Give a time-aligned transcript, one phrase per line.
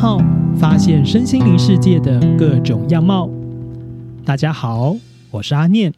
[0.00, 0.16] 号，
[0.56, 3.28] 发现身心灵世界的各种样貌。
[4.24, 4.96] 大家好，
[5.32, 5.92] 我是阿念。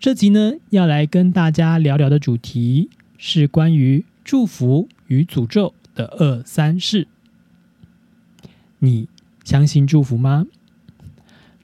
[0.00, 7.06] 这集呢，要来跟大家聊聊的主题是关于祝福与诅咒的二三事。
[8.80, 9.08] 你
[9.44, 10.46] 相信祝福吗？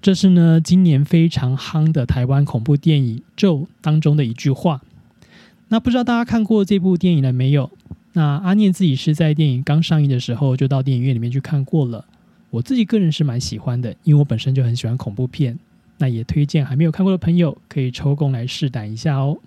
[0.01, 4.81] 这是呢，今年非常夯的台湾恐怖电影《咒》当中的一句话。
[5.67, 7.73] 那不知道大家看过这部电影了没有？
[8.13, 12.07] 那阿念自己是在电影刚上映的时候就到电影院里面去看过了。
[12.51, 15.59] 我自己个人是蛮喜欢的，因为我本身就很喜欢恐怖片。
[15.99, 19.39] 那也推荐还没有看过的朋友可以抽空来试胆一下哦。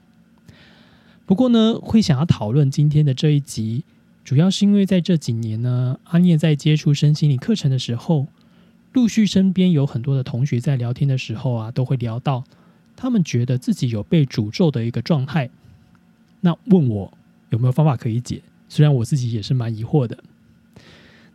[1.25, 3.83] 不过呢，会想要讨论今天的这一集，
[4.23, 8.27] 主要是因为在这几年呢，阿念在接触身心理课程的时候，
[8.93, 12.43] 陆续身边有很多的同学在聊天的时候啊，都会聊到
[12.95, 15.49] 他们觉得自己有被诅咒的一个状态。
[16.39, 17.11] 那问我
[17.49, 18.41] 有没有方法可以解？
[18.67, 20.17] 虽然我自己也是蛮疑惑的，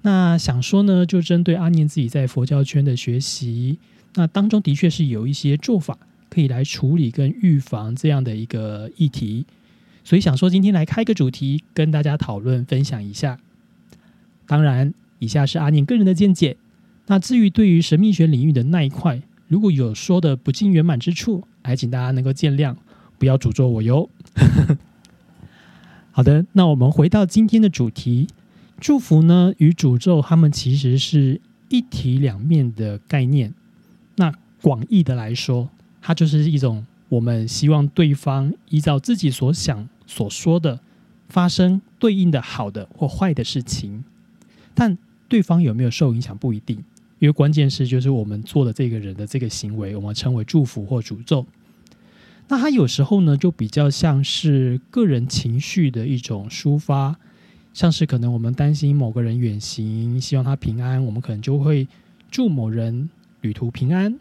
[0.02, 3.78] 那想说呢，就针对阿念自己在佛教圈的学习，
[4.14, 9.46] 那当中的确是有一些做法可以来处理跟预防这样的一个议题，
[10.04, 13.38] 所以想说今天来开个主题跟大家讨论分享一下。
[14.46, 16.56] 当然，以下是阿念个人的见解。
[17.06, 22.76] 那至于对于神秘学领域的那一块，如果有说的不尽圆满之处，还请大家能够见谅，
[23.18, 24.08] 不要诅咒我哟。
[26.12, 28.26] 好的，那我们回到今天的主题，
[28.80, 33.54] 祝福呢与诅咒，它们其实是一体两面的概念。
[34.16, 35.70] 那广义的来说，
[36.02, 40.80] 它就是一种我们希望对方依照自己所想所说的
[41.28, 44.04] 发生对应的好的或坏的事情。
[44.74, 46.76] 但对方有没有受影响不一定，
[47.20, 51.46] 因为关键是就是我们做的这个人的这个行为，我们称为祝福或诅咒。
[52.52, 57.16] 那他有时候呢，就比较像是个人情绪的一种抒发，
[57.72, 61.86] 像是可能我们担心某个人远行，希望他平安，我们可能就会
[62.28, 63.08] 祝某人
[63.40, 64.18] 旅途平安，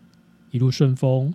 [0.52, 1.34] 一路顺风；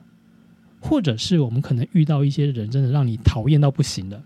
[0.80, 4.22] 或者是我们可能遇到一些人真的让你讨厌到不行了，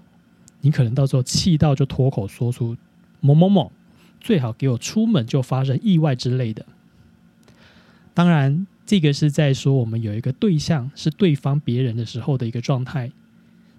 [0.60, 2.76] 你可能到时候气到就脱口说出
[3.20, 3.72] 某某某
[4.20, 6.66] 最好给我出门就发生意外之类的。
[8.12, 8.66] 当然。
[8.88, 13.12] 这个是在说我们有一个对象是对方别人的时候的一个状态，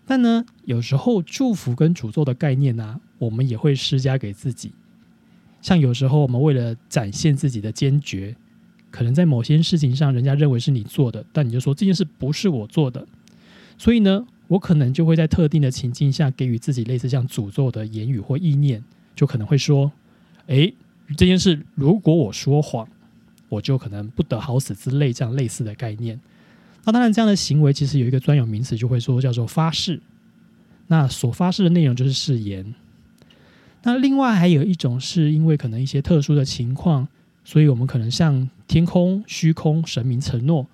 [0.05, 4.71] 但呢，有时候祝福跟诅咒的概念呢，我们也会施加给自己。
[5.63, 8.35] 像有时候我们为了展现自己的坚决，
[8.91, 13.07] 可能在某些事情上，人家认为是你做的，但你就说这件事不是我做的，
[13.79, 18.83] 所以呢，我可能就会在特定的情境下给予自己类似像诅咒的言语或意念，
[19.15, 19.91] 就可能会说
[20.45, 20.75] ：“诶，
[21.17, 22.87] 这件事如果我说谎。”
[23.49, 26.19] 我就可能不得好死之类这样类似的概念。
[26.85, 29.99] 那当然，这样的行为其实有一个专有名词，就会说叫做发誓。
[30.87, 32.73] 那所发誓的内容就是誓言。
[33.83, 37.07] 那另外还有一种是因为可能一些特殊的情况，
[37.43, 40.65] 所以我们可能向天空、虚空、神明承诺：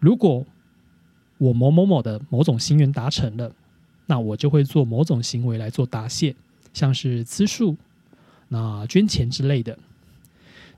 [0.00, 0.44] 如果
[1.38, 3.52] 我某某某的某种心愿达成了，
[4.06, 6.34] 那我就会做某种行为来做答谢，
[6.72, 7.76] 像是吃素、
[8.48, 9.78] 那捐钱之类的。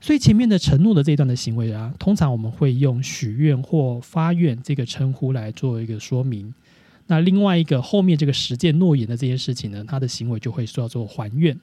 [0.03, 6.51] 所以前面的承诺的这一段的行为啊，通常我们会用许愿或发愿这个称呼来做一个说明。
[7.05, 11.59] 那另外一个后面这个实践诺言的这些事情呢，他的行为就会叫做还愿。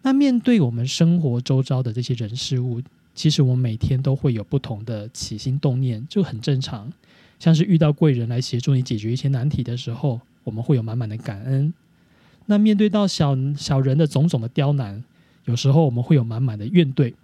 [0.00, 2.80] 那面对我们生活周遭的这些人事物，
[3.14, 6.90] 其实我们每天都会有不同的起心动念，就很正常。
[7.38, 11.74] 像是遇到贵人来协助你解决一些难题的时候，我们会有满满的感恩。
[12.46, 15.04] 那面对到小小人的种种的刁难。
[15.44, 17.14] 有时候我们会有满满的怨怼，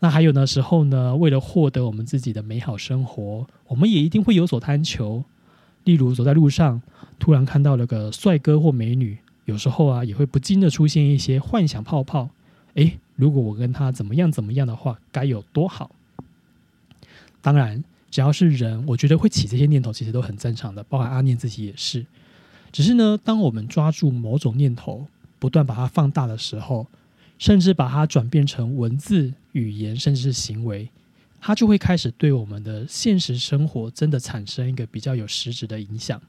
[0.00, 5.24] 那还有的时候呢，为了获得我们自己的美好生活，我们也一定会有所贪求。
[5.84, 6.82] 例如走在路上，
[7.18, 12.28] 突然看到了个帅哥或美女，有时候啊，也会不禁的出现一些幻想泡泡。
[12.74, 15.92] 诶，如果我跟他怎么样怎么样的话，该有多好？
[17.40, 22.04] 当然，只要是人，我觉得会起这些念头，其实都很正常的，包含阿念自己也是。
[22.72, 25.06] 只是呢，当我们抓住某种念头，
[25.38, 26.88] 不断把它放大的时候，
[27.38, 30.88] 甚至把它转变成文字、语言，甚至是行为，
[31.40, 36.20] 它就会开始对我们的现实生活真的产生一个比较有实质的影响。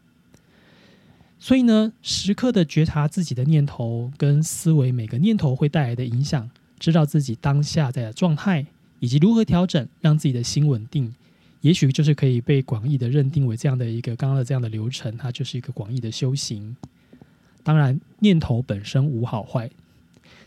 [1.40, 6.50] 所以呢，时刻的觉察自己的念头跟思维，每个念头会带来的影响，
[6.80, 8.66] 知道自己当下在的状态，
[9.00, 11.14] 以及如何调整，让自己的心稳定，
[11.62, 16.76] 也许就是可以被广义的认定为这样的一个刚刚的这样的流程，它就是一个广义的修行。
[17.64, 19.70] 当然，念头本身无好坏。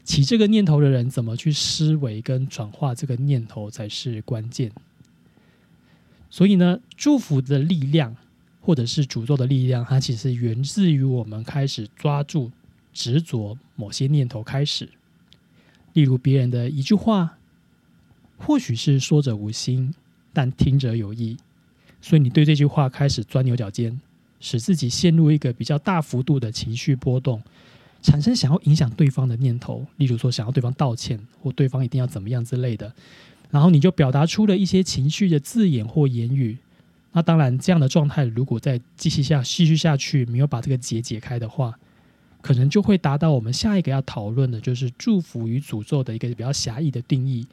[0.04, 4.70] 起这个念头的人怎么去思维跟转化这个念头才是关键。
[6.30, 8.16] 所以呢，祝福的力量
[8.60, 12.50] 或者是诅咒的力量，它其实源自于我们开始抓住
[12.92, 14.88] 执着某些念头开始。
[15.92, 17.36] 例如别人的一句话，
[18.38, 19.92] 或许是说者无心，
[20.32, 21.36] 但听者有意，
[22.00, 24.00] 所以你对这句话开始钻牛角尖，
[24.38, 27.42] 使自己陷入一个比较大幅度的情绪波动，
[28.02, 32.92] 产生想要影响对方的念头，例如说想要对方道歉，或对方一定要怎么样之类的，
[33.50, 36.56] 然后你就表达出了一些情绪的字眼或言语。
[37.12, 41.74] 那当然，这样的状态如果再继续下继续下去，没有把这个结解开的话，
[42.40, 47.46] 可能就会达到我们下一个要讨论的，就是祝福与诅咒的一个比较狭义的定义。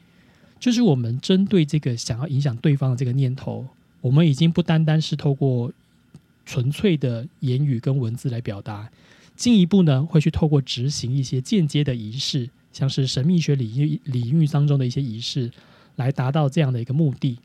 [0.60, 3.66] 就是我们针对这个想要影响对方的这个念头，
[4.00, 5.72] 我们已经不单单是透过
[6.46, 8.88] 纯粹的言语跟文字来表达，
[9.38, 15.48] 进一步呢会去透过执行一些间接的仪式，像是神秘学领域领域当中的一些仪式，
[15.94, 17.38] 来达到这样的一个目的。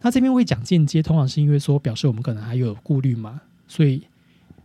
[0.00, 4.02] 那这边会讲间接，通常是因为说表示我们可能还有顾虑嘛，所以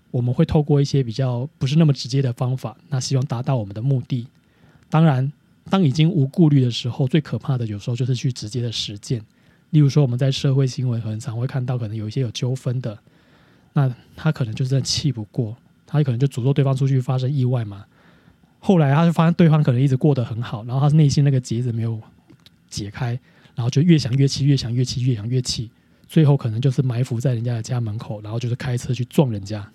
[0.09, 4.25] 我们会透过一些比较不是那么直接的方法，那希望达到我们的目的。
[4.89, 5.31] 当然，
[5.69, 9.21] 当已经无顾虑的时候，最可怕的有时候就是去直接的实践。
[9.71, 12.97] 例如说，我们在社会新闻很常会看到，可能有一些有纠纷的，
[13.73, 15.55] 那他可能就真的气不过，
[15.89, 17.85] 他可能就诅咒对方出去发生意外嘛。
[18.59, 21.99] 后来他就发现对方可能一直过得很好，然后他内心那个结子没有
[22.69, 23.19] 解开。
[23.55, 25.69] 然后就越想越气，越想越气，越想越气，
[26.07, 29.69] 最后可能就是埋伏在人家的家门口，然后就是开车去撞人家。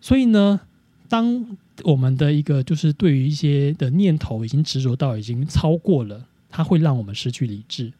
[0.00, 0.60] 所以呢，
[1.08, 7.92] 当我们的一个就是对于一些的念头已经执着到已经超过了，它会让我们失去理智。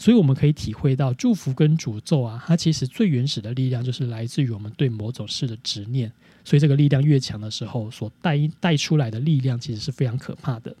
[0.00, 6.10] 所以我们可以体会到祝福跟诅咒啊，它其实最原始的力量就是来自于我们对某种事的执念。
[6.42, 10.74] 所以这个力量越强的时候，所带带出来的力量其实是非常可怕的。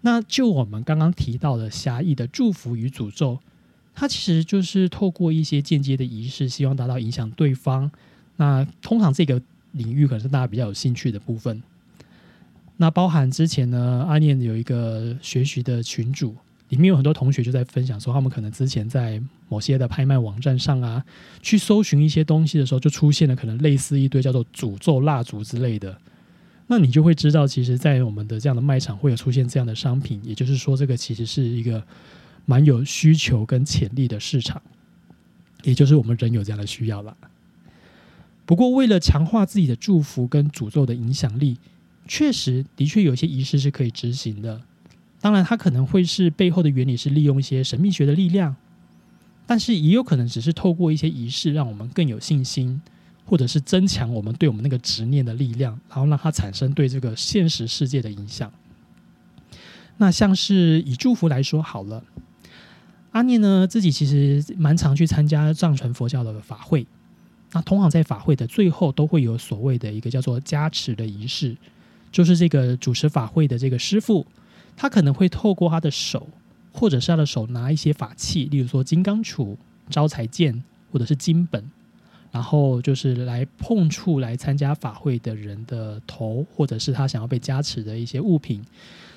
[0.00, 3.38] 那就我们刚刚提到的狭义的祝福与诅咒，
[3.94, 7.88] 它其实就是透过一些间接的仪式，希望达到影响对方。
[8.38, 11.62] 那通常这个领域可能是大家比较有兴趣的部分。
[12.78, 16.34] 那包含之前呢，阿念有一个学习的群组，
[16.72, 19.20] 里面有很多同学就在分享说，他们可能之前在
[19.50, 21.04] 某些的拍卖网站上啊，
[21.42, 25.98] 去搜寻一些东西的时候，就出现了可能类似一堆叫做诅咒蜡烛之类的。
[26.68, 31.84] 那你就会知道，其实，在我们的这样的卖场会有出现这样的商品，也就是说，这个其实是一个
[32.46, 34.62] 蛮有需求跟潜力的市场，
[35.64, 37.14] 也就是我们人有这样的需要了。
[38.46, 41.58] 不过，为了强化自己的祝福跟诅咒的影响力，
[42.08, 44.62] 确实的确有些仪式是可以执行的。
[45.22, 48.54] 当然，它可能会是背后的原理是利用一些神秘学的力量，
[49.46, 52.82] 但是也有可能只是透过一些仪式，让我们更有信心。
[53.24, 58.52] 或者是增强我们对我们那个执念的力量，然后让它产生对这个现实世界的影响。
[59.96, 62.02] 那像是以祝福来说好了，
[63.12, 66.84] 阿念呢自己其实蛮常去参加藏传佛教的法会。
[67.52, 71.56] 那通常在法会的最后都会有所谓的一个叫做加持的仪式，
[72.10, 74.26] 就是这个主持法会的这个师傅，
[74.76, 76.28] 他可能会透过他的手，
[76.72, 79.56] 或者是他的手拿一些法器，例如说金刚杵、
[79.88, 81.70] 招财剑，或者是金本。
[82.30, 88.64] 然后就是来碰触来参加法会的人的头，或者是他想要被加持的一些物品，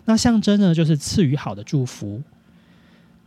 [0.04, 2.22] 那象征呢就是赐予好的祝福。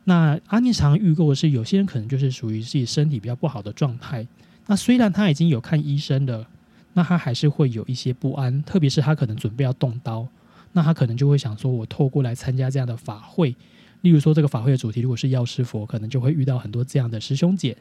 [0.04, 4.26] 那阿尼常预购的是，有些人可能就是属于自己身体比较不好的状态。
[4.66, 6.46] 那虽然他已经有看医生了，
[6.92, 10.28] 那他还是会有一些不安，特别是他可能准备要动刀，
[10.72, 13.54] 那他可能就会想说，我透过来参加这样的法会，
[14.02, 17.76] 例如说这个法会的主题如果是药师佛，可能就会遇到很多这样的师兄姐。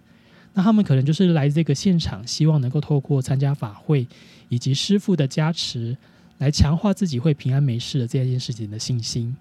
[0.54, 4.08] 那他们可能就是来这个现场，希望能够透过参加法会
[4.50, 5.96] 以及师傅的加持，
[6.40, 9.36] 来强化自己会平安没事的这件事情的信心。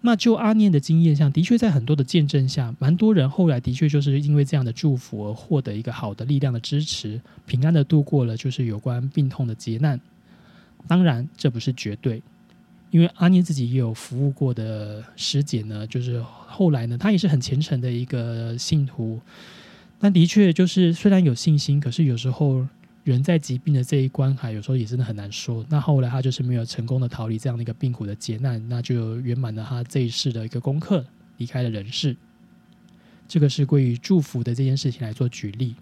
[0.00, 9.98] 那就阿念的经验上，的确在很多的见证下，蛮多人后来的确就是因为这样的祝福而获得一个好的力量的支持，平安的度过了就是有关病痛的劫难。
[10.86, 12.22] 当然，这不是绝对，
[12.90, 19.20] 因为阿念自己也有服务过的师姐呢，就是后来呢，她也是很虔诚的一个信徒。
[19.98, 22.66] 但的确，就是虽然有信心，可是有时候
[23.04, 25.66] 人在疾病的这一关还，有时候也真的很难说。
[25.68, 31.04] 那后来他就是没有成功的逃离这样的一个病苦的劫难，那就圆满了他这一世的一个功课，
[31.38, 32.16] 离开了人世。
[33.26, 35.74] 这个是关于祝福的这件事情来做举例。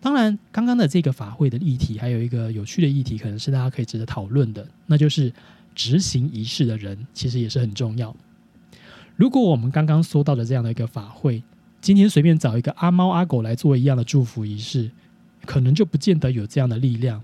[0.00, 5.32] 当然，刚刚的这个法会的议题，还有一个有趣的议题，可能是大家可以值得讨论的，那就是
[5.74, 8.14] 执行仪式的人其实也是很重要。
[9.16, 11.42] 如果我们刚刚说到的这样的一个法会，
[11.80, 14.90] 今天随便找一个阿猫阿狗来做一样的祝福仪式，
[15.44, 17.22] 可能就不见得有这样的力量。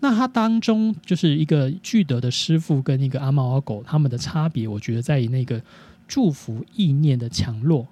[0.00, 5.62] 那它当中就是一个具德的师傅跟一个阿猫阿狗，他们的差别，我觉得在于那个
[6.08, 7.86] 祝福意念的强弱。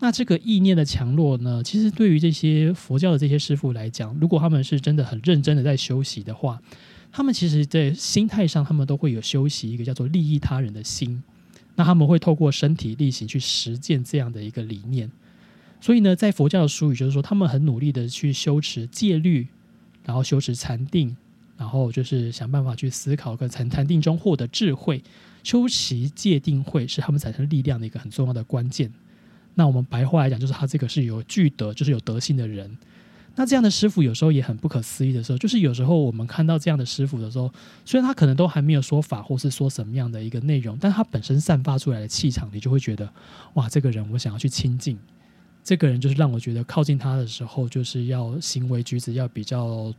[0.00, 6.60] 那这个意念的强弱呢，其实对于这些佛教的这些师傅来讲，如果他们是真的很认真的在修习的话，
[7.10, 11.22] 他们其实，在心态上，他们都会有修习一个叫做利益他人的心。
[11.74, 15.10] 那他们会透过身体力行去实践这样的一个理念。
[15.80, 19.46] 所以呢，在佛教的术语就是说，他们很努力的去修持戒律，
[20.04, 21.16] 然后修持禅定，
[21.56, 25.02] 然后就是想办法去思考，跟禅禅定中获得智慧。
[25.44, 28.92] 修习戒定慧是他们产生力量的一个很重要的关键。
[29.54, 32.76] 那我们白话来讲，就是他这个是有具德，就是有德性的人。
[33.38, 37.48] 那这样的师傅有时候也很不可思议的时候，就是有时候我们看到这样的师傅的时候，
[37.84, 43.08] 虽然他可能都还没有说法，或是说什么样的一个内容，但他本身散发出来的气场，你就会觉得，
[43.54, 44.98] 哇，这个人我想要去亲近。
[45.62, 49.94] 这个人就是让我觉得靠近他的时候，就是要行为举止要比较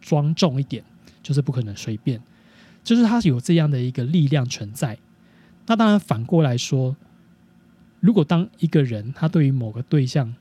[0.00, 0.82] 庄重一点，
[1.22, 2.20] 就是不可能随便，
[2.82, 4.98] 就是他有这样的一个力量存在。
[5.66, 6.96] 那当然反过来说，
[8.00, 10.34] 如果当一个人他对于某个对象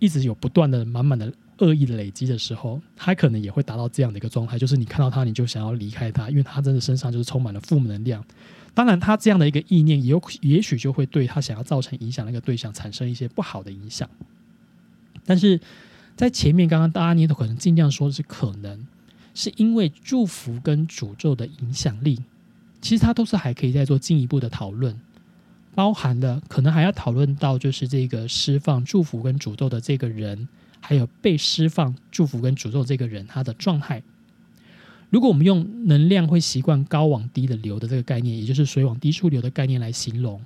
[0.00, 8.24] 一直有不断的满满的恶意的累积的时候，他可能也会达到这样的一个状态，就是你看到他你就想要离开他，因为他真的身上就是充满了负能量。
[8.74, 14.08] 当然，他这样的一个意念，也有也许就会对他想要造成影响那个对象产生一些不好的影响。
[15.24, 15.60] 但是
[16.14, 18.86] 在前面刚刚大家你都可能尽量说是可能，
[19.34, 22.22] 是因为祝福跟诅咒的影响力，
[22.80, 25.00] 其实它都是还可以再做进一步的讨论，
[25.74, 30.48] 包含了可能还要讨论到就是这个释放祝福跟诅咒的这个人，
[30.80, 34.02] 还有被释放祝福跟诅咒这个人他的状态。
[35.10, 40.38] 如果我们用能量会习惯高往低的流的这个概念，也就是水往低处流的概念来形容，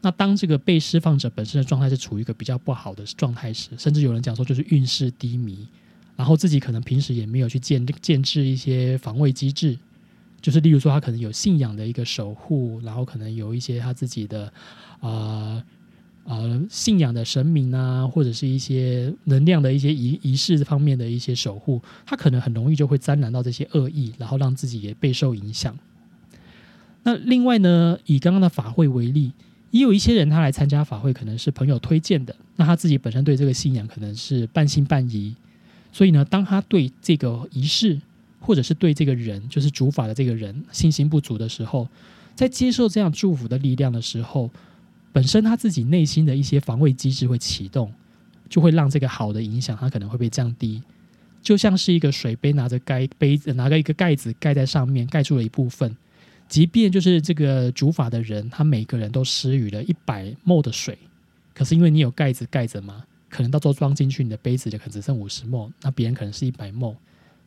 [0.00, 5.68] 那当这个被释放者本身的状态是处于一个比较不好的状态时，甚至有人讲说就是运势低迷，
[6.16, 9.78] 然后自己可能平时也没有去建建制一些防卫机制，
[10.40, 14.52] 就是例如说他可能有信仰的一个守护，然后可能有一些他自己的
[15.00, 15.62] 啊。
[16.24, 25.76] 呃信仰的神明啊，或者是一些能量的一些仪仪式方面的一些守护，他可能很容易就会沾染到这些恶意，然后让自己也备受影响。
[27.02, 29.32] 那另外呢，以刚刚的法会为例，
[29.72, 35.34] 也有一些人他来参加法会，可能是朋友推荐的，那他自己本身对这个信仰可能是半信半疑，
[35.92, 38.00] 所以呢，当他对这个仪式
[38.38, 41.88] 或者是对这个人，就是主法的这个人信心不足的时候，
[42.36, 44.48] 在接受这样祝福的力量的时候。
[45.12, 47.92] 本身他自己内心的一些防卫机制会启动，
[48.48, 50.82] 就会让这个好的影响它可能会被降低，
[51.42, 55.94] 就像是一个水杯拿着盖杯子拿个一个盖子盖在上面盖住了一部分，
[56.48, 60.96] 即便就是这个煮法的人，他每个人都施予了一百沫的水，
[61.54, 66.96] 可是因为你有盖子盖着嘛，可能到时候装进去你的杯子就可能只剩五十沫，那别人可能是一百沫，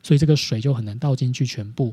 [0.02, 1.92] 所以这个水就很难倒进去全部。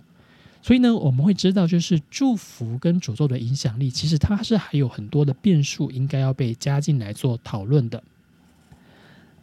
[0.64, 8.02] 所以呢，我们会知道，就是祝福跟诅咒的影响力，其实它是还有很多的变数，应该要被加进来做讨论的。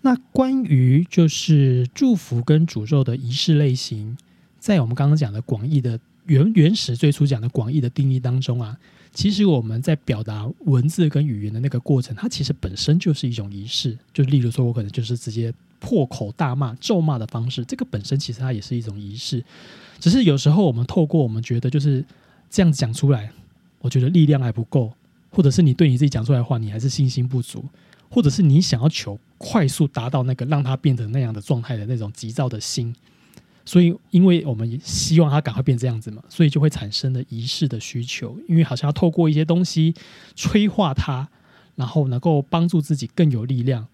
[0.01, 4.17] 那关于就是祝福跟诅咒的仪式类型，
[4.59, 8.75] 在我们刚刚讲的广义的原原始最初讲的广义的定义当中啊，
[9.13, 13.99] 其实我们在表达文字跟语言的那个过程，它其实本身就是一种仪式。
[14.15, 19.45] 就例如说，我可能就是直接破口大骂、咒骂的方式，这个本身其实它也是一种仪式。
[20.01, 22.05] 只是有时候我们透过我们觉得就是
[22.49, 23.31] 这样讲出来，
[23.81, 24.93] 我觉得力量还不够，
[25.31, 27.65] 或者是你对你自己讲出来的话，你还是信心不足，
[28.09, 32.95] 或者是你想要求快速达到那个让它变成那样的状态的那种急躁的心，
[33.65, 39.95] 所以因为我们希望它赶快变这样子嘛，所以就会产生了仪式的需求，因为好像要透过一些东西
[40.35, 41.29] 催化它，
[41.77, 43.87] 然后能够帮助自己更有力量。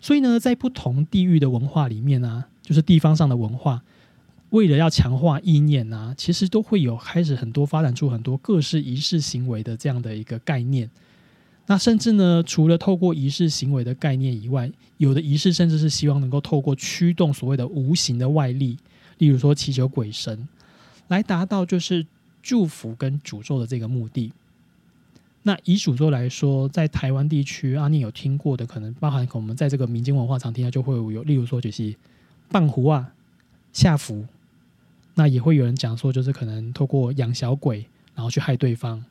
[0.00, 3.82] 所以呢，在不同地域的文化里面呢，就是地方上的文化。
[4.50, 10.88] 为了要强化意念啊，其实都会有开始很多发展出很多各式仪式行为的这样的一个概念。
[11.66, 18.78] 那甚至呢，除了透过仪式行为的概念以外，有的仪式甚至是希望能够透过驱动所谓的无形的外力，
[19.18, 20.48] 例如说祈求鬼神，
[21.08, 22.06] 来达到就是
[22.40, 24.32] 祝福跟诅咒的这个目的。
[25.42, 31.92] 那以诅咒来说，在台湾地区，阿念有听过的，可能包含我们在这个民间文化常听到，就会有，例如说就是
[32.48, 33.12] 半壶啊、
[33.72, 34.24] 下符。
[35.18, 39.02] 那也会有人讲说，就是可能透过养小鬼，然后去害对方，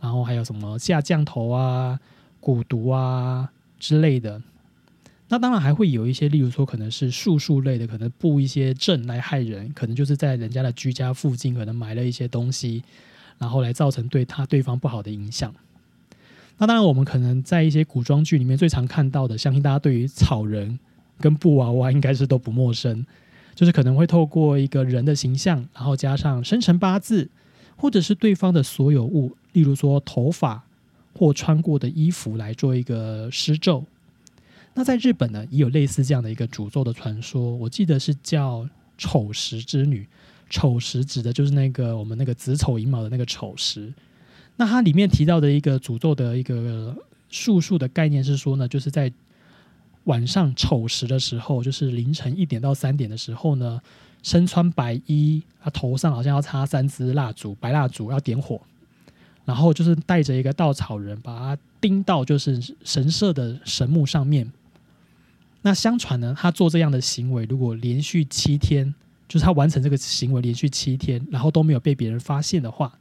[0.00, 1.98] 然后还有什么下降头啊、
[2.40, 4.40] 蛊毒啊之类的。
[5.28, 12.84] 那当然还会有一些，例如说可能是术数类的，可能布一些阵来害人，可能就是在人家的居家附近，可能埋了一些东西，
[13.36, 15.52] 然后来造成对他对方不好的影响。
[16.56, 20.78] 那当然，我们可能在一些古装剧里面最常看到的，相信大家对于草人
[21.20, 23.04] 跟布娃娃应该是都不陌生。
[23.58, 27.28] 就是可能会透过一个人的形象，然后加上生辰八字，
[27.76, 30.62] 或者是对方的所有物，例如说头发
[31.12, 33.84] 或穿过的衣服来做一个施咒。
[34.74, 37.52] 那在日本呢，也有类似这样的一个诅咒的传说。
[37.56, 38.64] 我记得是叫
[38.96, 40.06] 丑时之女，
[40.48, 43.92] 丑时指的就是那个我们那个子丑寅卯的那个丑时。
[44.54, 46.96] 那它里面提到的一个诅咒的一个
[47.28, 49.12] 术数的概念是说呢，就是在
[50.08, 53.80] 晚上丑时的时候，就是凌晨一点到三点的时候呢，
[54.22, 58.58] 身穿白衣，他头上好像要插三支蜡烛，白蜡烛要点火，
[59.44, 64.50] 然后就是带着一个稻草人，把它钉到就是神社的神木上面。
[65.60, 68.94] 那相传呢，他做这样的行为，如果连续七天，
[69.28, 72.98] 就是他完成这个行为连续七天，然后都没有被别人发现的话，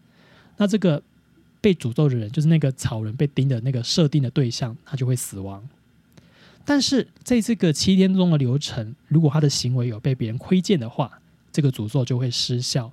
[0.57, 1.01] 那这个
[1.61, 5.63] 被诅咒的人，就是那个草人被钉的那个设定的对象，他就会死亡。
[6.69, 12.91] 但是在这个七天中的流程，如果他的行为有被别人窥见的话，这个诅咒就会失效。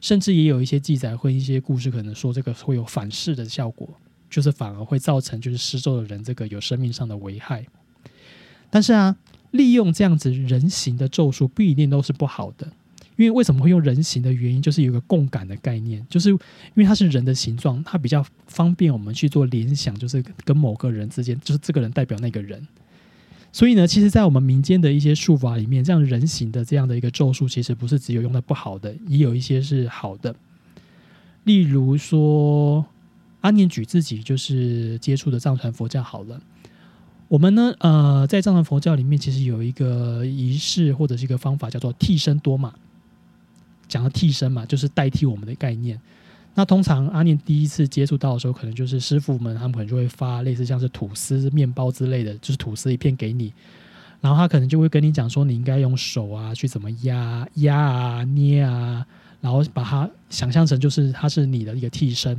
[0.00, 3.88] 甚至也有一些记载或一些故事，可能说这个会有反噬的效果，
[4.28, 7.64] 就是反而会造成就是施咒的人这个有生命上的危害。
[8.68, 9.16] 但是啊，
[9.52, 12.66] 利用这样子人形的咒术不一定都是不好的，
[13.14, 16.38] 因为为什么会用人形的原因，就是有一个共感的概念，就是因
[16.74, 22.66] 为它是人的形状，它比较方便我们去做联想，就是跟某个人之间，就是这个人代表那个人。
[23.52, 30.34] 所以呢，其实，在我们民间的一些术法里面，这样人形的这样的一个咒术，其实不是只有用的不好的，也有一些是好的。
[31.44, 32.84] 例如说，
[33.42, 36.40] 阿念举自己就是接触的藏传佛教好了。
[37.28, 42.72] 我们呢，呃，在藏传佛教里面，其实有一个仪式或者是一个方法，叫做替身多玛。
[43.86, 46.00] 讲到替身嘛，就是代替我们的概念。
[46.54, 53.52] 那通常阿念第一次接触到的时候，可能就是师傅们他们可能就会发类似像是吐司、面包之类的，就是吐司一片给你，
[54.20, 59.06] 然后他可能就会跟你讲说，你应该用手啊去怎么压压啊捏啊，
[59.40, 62.32] 然后把它想象成就是它是你的一个替身，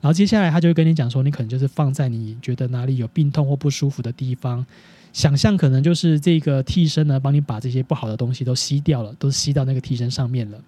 [0.00, 4.66] 然后接下来他就会跟你讲说，你可能就是放在你觉得哪里有病痛或不舒服的地方，
[5.12, 10.58] 想象可能就是这个替身呢帮你把这些不好的东西都吸掉了，都吸到那个替身上面了。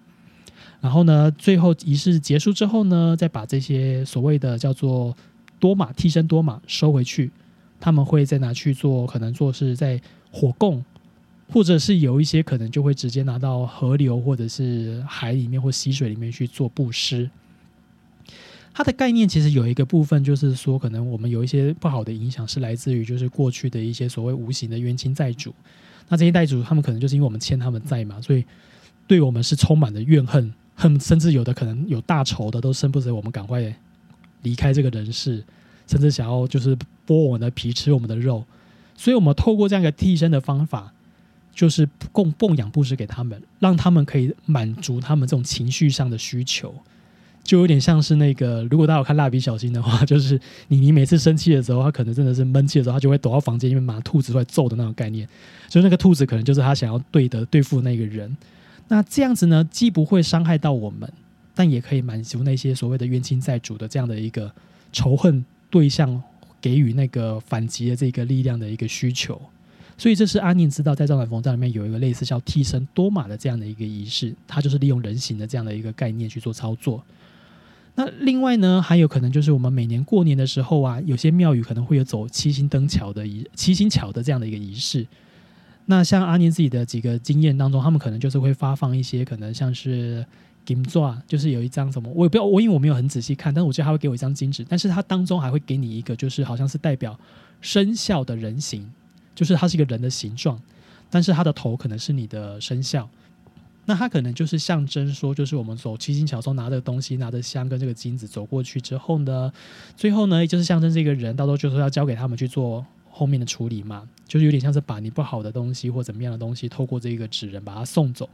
[0.81, 5.15] 然后呢，最后仪式结束之后呢，再把这些所谓的叫做
[5.59, 7.31] 多玛替身多玛收回去，
[7.79, 9.99] 他们会再拿去做，可能做是在
[10.31, 10.83] 火供，
[11.51, 17.29] 或者是有一些可能就会直接拿到河流或者是海里面或溪水里面去做布施。
[18.71, 25.53] 它的概念其实有一个部分就是说，可能我们有一些不好的影响是来自于就是过去的一些所谓无形的冤亲债主，
[26.07, 28.45] 那这些债主他们可能就是因为我们欠他们债嘛，所以
[29.09, 30.53] 对我们是充满了怨恨。
[30.75, 33.75] 恨，甚至有的可能有大仇的，都生不得我们赶快
[34.43, 35.43] 离开这个人世，
[35.87, 36.73] 甚至想要就是
[37.05, 38.45] 剥我们的皮，吃我们的肉。
[38.95, 40.93] 所以，我们透过这样一个替身的方法，
[41.53, 46.73] 就是供供养布施给他们，让他们可以满足他们这种情绪上的需求，
[47.43, 55.27] 就有点像是那个，如果大家有看蜡笔小新的话， 就是你你每次生气的时候，他可能真的是闷气的时候，他就会躲到房间里面，拿兔子出来揍的那种概念。
[55.67, 58.37] 所以，那个兔子可能就是他想要对的对付那个人。
[58.89, 61.09] 那这样子呢，既不会伤害到我们，
[61.55, 64.51] 但也可以满足那些所谓的冤亲债主的这样的一个
[64.91, 66.21] 仇恨对象
[66.59, 69.41] 给予那个反击的这个力量的一个需求。
[69.97, 77.03] 所以这是阿念知道，在藏传佛教里面有一个类似叫替身多玛的这样的一个仪式，它就是利用人形的这样的一个概念去做操作。
[77.95, 85.05] 那另外呢，还有可能就是我们每年过年的时候啊，有些庙宇可能会有走七星灯桥的仪七星桥的这样的一个仪式。
[85.91, 90.23] 那像阿年自己的几个经验当中，他们可能就是会发放一些可能像是
[90.63, 97.19] 金钻，就是有一张什么，我也不要我因为我没有很仔细看，但是我觉得他会给我一张金纸，但是它当中还会给你一个就是好像是代表
[97.59, 98.87] 生肖的人形，
[99.33, 100.61] 就是它是一个人的形状，
[101.09, 103.09] 但是它的头可能是你的生肖，
[103.85, 109.51] 那它可能就是象征说，就是我们走七星桥时候拿着东西，拿着香跟这个金子走过去之后呢，
[109.97, 112.85] 最后呢就是象征这个人到时候就是要交给他们去做。
[113.19, 118.29] 后面的处理嘛，就是有点像是把你不好的东西或怎么样的东西，透过这个纸人把它送走。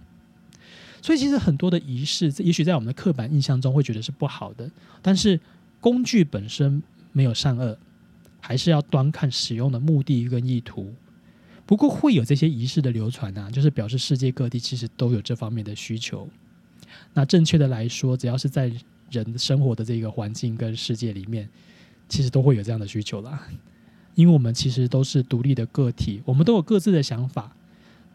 [1.02, 4.70] 所以其实很多的仪式，也许在我们的刻板印象中会觉得是不好的，
[5.02, 5.40] 但是
[5.82, 7.76] 工具本身没有善恶，
[8.40, 10.94] 还是要端看使用的目的跟意图。
[11.66, 16.30] 不过会有这些仪式的流传啊，就是表示世界各地其实都有这方面的需求。
[17.12, 18.72] 那正确的来说，只要是在
[19.10, 21.50] 人生活的这个环境跟世界里面，
[22.08, 23.48] 其实都会有这样的需求啦。
[24.16, 27.56] 因为我们其实都是独立的个体，我们都有各自的想法。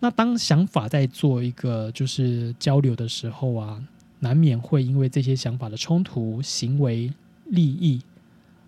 [0.01, 3.83] 那当想法在做一个就是交流的时候啊，
[4.21, 7.13] 难免会因为这些想法的冲突、行为、
[7.45, 8.01] 利益，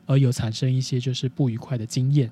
[0.04, 2.30] 而有产生一些就是不愉快的经验。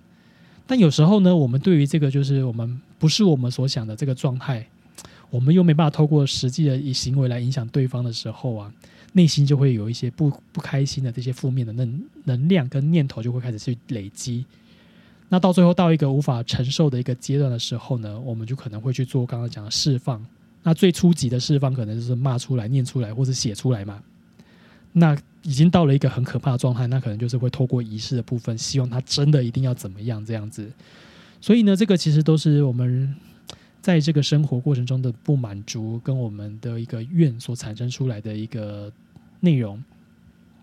[0.66, 4.68] 但有时候呢，我们对于这个就是我们不是我们所想的这个状态，
[5.30, 8.70] 我们又没办法透过实际的以行为来影响对方的时候啊，
[9.14, 14.44] 内心就会有一些不不开心的这些负面的能能量跟念头就会开始去累积。
[15.32, 20.22] 那到最后到一个无法承受的一个阶段的时候呢，我们就可能会去做刚刚讲的释放，
[20.62, 24.02] 那最初级的释放可能就是骂出来、念出来或者写出来嘛。
[24.92, 30.68] 那已经到了一个很可怕的状态，那可能就是会透过仪式的部分，希望他真的一定要怎么样这样子。
[31.40, 33.14] 所以呢，这个其实都是我们
[33.80, 38.92] 在这个生活过程中的不满足，跟我们的一个愿所产生出来的一个
[39.38, 39.80] 内容。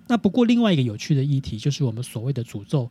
[0.09, 2.89] 那不过另外一个有趣的议题，就是我们所谓的诅咒，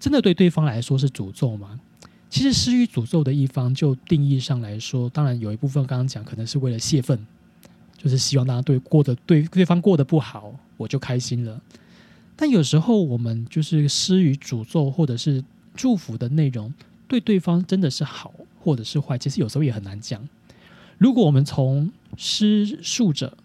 [0.00, 1.78] 真的对对方来说是诅咒吗？
[2.28, 7.26] 其实施予诅咒的一方，就定义上来说，当然有一部分刚刚讲，可能是为了泄愤。
[7.96, 11.60] 就是希望大家对过得对对方过得不好，我就开心了。
[12.34, 16.72] 但有时候我们就是施予诅咒或者是祝福的内容，
[17.06, 20.26] 对对方真的是好或者是坏，其实有时候也很难讲。
[20.96, 23.36] 如果我们从施术者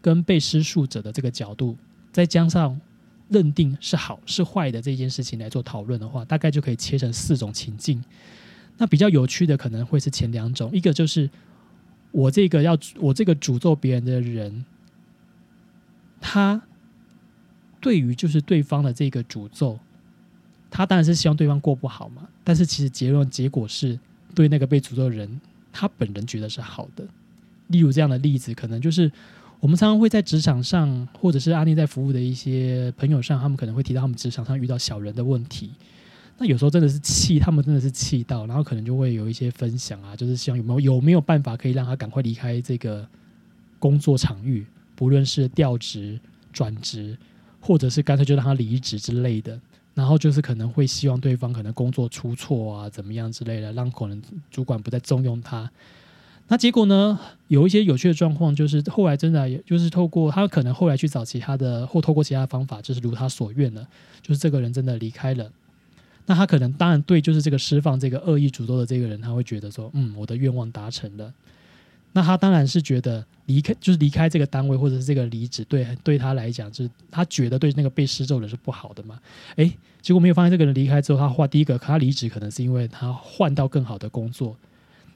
[0.00, 1.76] 跟被施术者的这个角度，
[2.12, 2.80] 再加上
[3.28, 8.02] 认定是好是坏的这件事情来做讨论的话，大概就可以切成四种情境。
[8.76, 11.30] 那比较有趣的可能会是前两种，一个就是。
[12.16, 14.64] 我这个要我这个诅咒别人的人，
[16.20, 16.62] 他
[17.80, 19.76] 对于就是对方的这个诅咒，
[20.70, 22.28] 他当然是希望对方过不好嘛。
[22.44, 23.98] 但是其实结论结果是
[24.32, 25.40] 对那个被诅咒的人，
[25.72, 27.04] 他本人觉得是好的。
[27.66, 29.10] 例如这样的例子，可能就是
[29.60, 35.70] 我们常常会在职场上，或者是阿丽在服务的一些朋友上，他们可能会提到他们职场上遇到小人的问题。
[36.36, 43.06] 那有时候真的是气，他们真的是气到，然后可能就会有一些分享啊，就是希望有没有有没有办法可以让他赶快离开这个
[43.78, 46.18] 工作场域，不论是调职、
[46.52, 47.16] 转职，
[47.60, 49.58] 或者是干脆就让他离职之类的。
[49.94, 55.70] 然后就是可能会希望对方可能工作出错啊，怎么样之类的，让可能主管不再重用他。
[56.48, 63.86] 那结果呢，有一些有趣的状况，就是后来真的，也就是透过他可能后来去找其他的，或透过其他方法，就是如他所愿了，
[64.20, 65.50] 就是这个人真的离开了。
[66.26, 71.32] 那他可能当然对，就是这个释放这个恶意诅咒的这个人，他会觉得说，嗯，我的愿望达成了。
[72.12, 79.18] 那他当然是觉得离开，就是离开这个单位或者是这个离职，对对他来讲，就是他觉得对那个被施咒人是不好的嘛。
[79.56, 84.56] 诶，结果没有发现这个人离开之后，他换第一个，他离职可能是因为他换到更好的工作。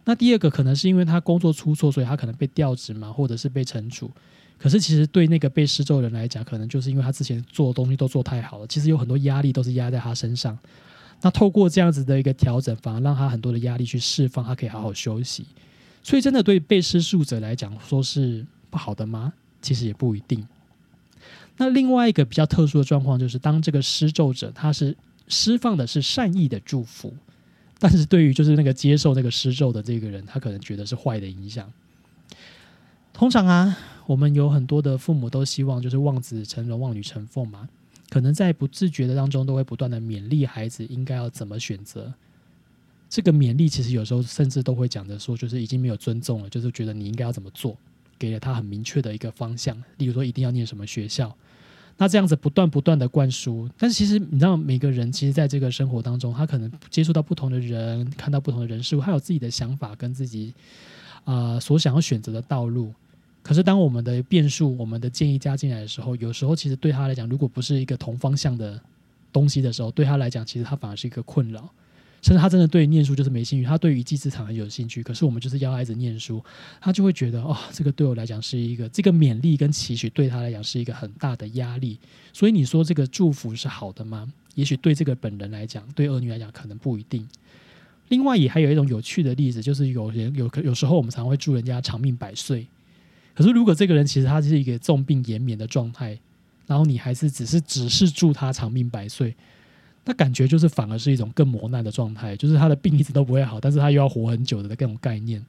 [0.09, 4.11] 那第二个可能是因为他工作出错，所以他可能被调职嘛，或者是被惩处。
[4.57, 10.59] 可是其实对那个被施咒人来讲，可能就是因为他之前做的东西都做太好了，其实有很多压力都是压在他身上。
[11.21, 15.45] 那透过这样子的一个调整，反而让他很多的压力去释放，他可以好好休息。
[16.03, 19.35] 所以，真的对被施术者来讲，说是不好的吗？
[19.61, 20.49] 其实也不一定。
[21.59, 24.97] 那另外一个比较特殊的状况，就是当这个施咒者他是
[25.29, 27.13] 释放的是善意的祝福，
[27.79, 31.73] 但是对于就是那个接受那个施咒的这个人，他可能觉得是坏的影响。
[33.13, 37.69] 通常啊，我们有很多的父母都希望就是望子成龙、望女成凤嘛。
[38.11, 42.13] 可能在不自觉的当中，都会不断的勉励孩子应该要怎么选择。
[43.11, 47.77] 这个勉励其实有时候甚至都会讲的说，就是已经没有尊重了，就是觉得你应该要怎么做，
[48.19, 49.77] 给了他很明确的一个方向。
[49.99, 51.37] 例如说，一定要念什么学校。
[52.01, 60.55] 那这样子不断不断的灌输，但是其实你知道，每个人其实在这个生活当中，他可能接触到不同的人，看到不同的人事物，他有自己的想法跟自己
[61.25, 62.95] 啊所想要选择的道路。
[63.43, 68.81] 可是，当我们的变数、我们的建议加进来的时候，有时候其实对他来讲，如果不是一个同方向的
[69.33, 71.69] 东西的时候，对他来讲，其实他反而是一个困扰。
[72.21, 75.03] 甚至他真的对念书就是没兴趣，他对于机资产很有兴趣。
[75.03, 76.43] 可是我们就是要孩子念书，
[76.81, 81.99] 他就会觉得哦，这个对我来讲是一个这个勉励跟期许，对他来讲是一个很大的压力。
[82.33, 84.33] 所以你说这个祝福是好的吗？
[84.55, 87.27] 也许对这个本人来讲，对儿女来讲可能不一定。
[88.09, 92.67] 另外，也还有一种有趣的例子，就是有人有有时候我们常会祝人家长命百岁。
[93.35, 96.19] 可是，如果这个人其实他是一个重病延绵的状态，
[96.67, 99.37] 然后你还是只是只是祝他长命百岁，
[100.09, 105.45] 那感觉就是反而是一种更磨难的状态，就是他的病一直都不会好，但是他又要活很久的各种概念。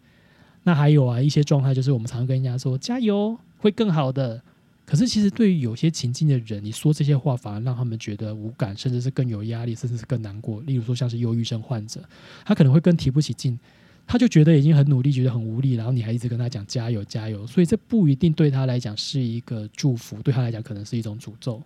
[0.64, 4.42] 那还有啊，一些状态就是我们常常跟人家说加油会更好的，
[4.86, 10.60] 可是其实对于有些情境的人，你说这些话反而让他们觉得无感，甚至是更有压力，甚至是更难过。
[10.64, 12.04] 例如说像是忧郁症患者，
[12.44, 13.58] 他可能会更提不起劲。
[14.06, 21.64] 他就觉得已经很努力，觉得很无力，然后你还一直跟他讲加油加油，所以这不一定对他来讲是一个祝福，对他来讲可能是一种诅咒。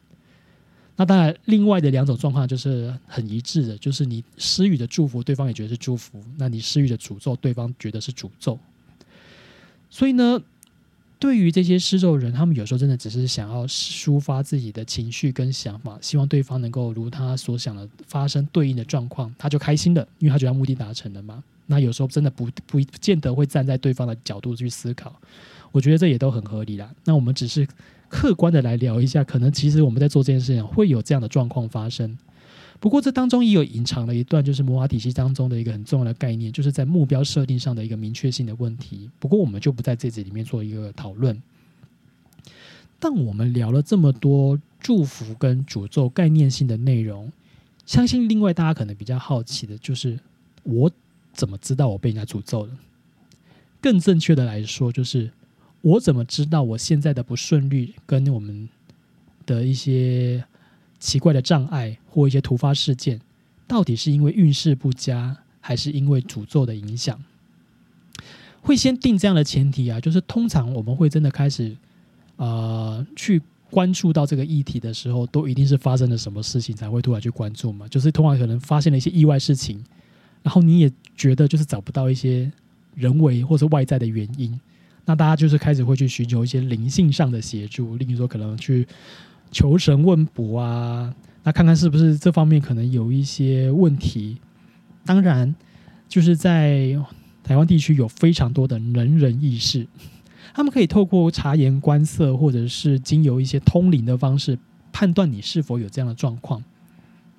[0.96, 8.60] 那当然，另外的两种状况就是很一致的，就是你施予的祝福，对方也觉得是祝福；那你施予的诅咒，对方觉得是诅咒。
[9.90, 10.40] 所以呢，
[11.18, 21.44] 对于这些施咒人，他们有时候真的只是想要抒发自己的情绪跟想法，希望对方能够如他所想的发生对应的状况，他就开心了，因为他觉得目的达成了嘛。
[21.66, 25.16] 那有时候真的不不见得会站在对方的角度去思考，
[25.72, 26.94] 我觉得这也都很合理啦。
[27.06, 27.66] 那我们只是
[28.14, 32.16] 客观的来聊一下，可能其实我们在做这件事情会有这样的状况发生。
[32.80, 39.10] 不过这当中也有隐藏了一段，就是魔法体系当中的一个很重要的概念，就是在目标设定上的一个明确性的问题。
[39.20, 41.42] 不过我们就不在这集里面做一个讨论。
[43.00, 47.32] 但我们聊了这么多祝福跟诅咒概念性的内容，
[47.86, 50.20] 相信另外大家可能比较好奇的就是，
[50.62, 50.92] 我
[51.34, 52.72] 怎么知道我被人家诅咒了？
[53.82, 55.32] 更正确的来说，就是
[55.84, 58.68] 我怎么知道我现在的不顺利跟我们
[59.46, 60.44] 的一些
[61.00, 63.22] 奇怪的障碍或一些突发事件，
[63.68, 67.24] 到底是因为运势不佳，还是因为诅咒的影响？
[68.62, 71.78] 会先定这样的前提啊，就是通常我们会真的开始。
[72.36, 77.88] 呃，去关注到这个议题的时候，都一定是发生了什么事情才会突然去关注嘛？
[77.88, 79.82] 就是通常可能发现了一些意外事情，
[80.42, 82.52] 然后你也觉得就是找不到一些
[82.96, 84.60] 人为或者外在的原因，
[85.06, 88.88] 那大家就是开始会去寻求一些灵性上的协助，例如说可能去
[89.52, 91.14] 求神问卜啊，
[91.44, 94.38] 那看看是不是这方面可能有一些问题。
[95.06, 95.54] 当然，
[96.08, 96.98] 就是在
[97.44, 99.86] 台湾地区有非常多的能人异士。
[100.54, 104.58] 他们可以透过察言观色，或者是经由一些通灵的方式
[104.92, 106.64] 判断你是否有这样的状况，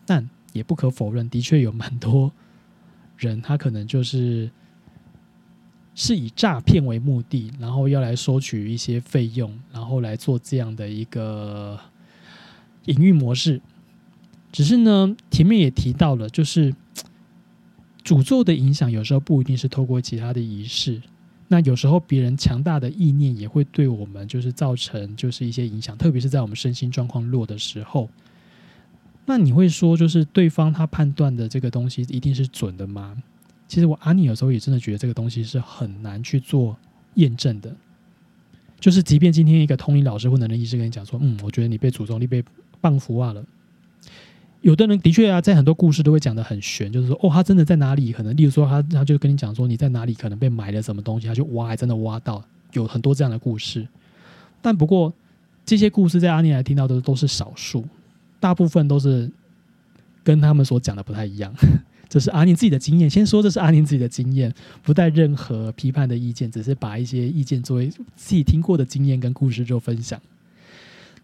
[0.05, 2.33] 但也不可否认，的确有蛮多
[3.17, 4.51] 人，他可能就是
[5.95, 11.79] 是以诈骗为目的，然后要来收取一些费用，然后来做这样的一个
[12.87, 13.61] 营运模式。
[14.51, 16.75] 只是呢，前面也提到了，就是
[18.05, 21.01] 诅咒的影响有时候不一定是透过其他的仪式。
[21.49, 28.09] 那有时候别人强大的意念也会对我们就是造成就是一些影响，特别是在我们身心状况弱的时候。
[29.27, 33.17] 那你会说，就是对方他判断的这个东西一定是准的吗？
[33.75, 36.77] 其实我阿尼有时候也真的觉得这个东西是很难去做
[37.15, 37.75] 验证的。
[38.79, 42.45] 就是即便今天一个通灵老师或能人医师跟你讲说，嗯，我觉得你被诅咒，你被
[42.81, 43.45] 棒符啊了。
[44.61, 48.13] 有的人的确啊，在很多故事都会讲的很玄，就是说，哦，他真的在哪里？
[48.13, 53.85] 可能，例如说，他他就跟你讲说，你在哪里可能被埋了什么东西，他就挖，真的挖到，有很多这样的故事。
[54.63, 55.13] 但不过，
[55.67, 57.85] 这些故事在阿尼来听到的都是少数，
[58.39, 59.29] 大部分都是
[60.23, 61.53] 跟他们所讲的不太一样。
[62.09, 70.21] 这是阿宁自己的经验，先说这是阿宁自己的经验，不带任何批判的意见，只是把一些意见作为自己听过的经验跟故事做分享。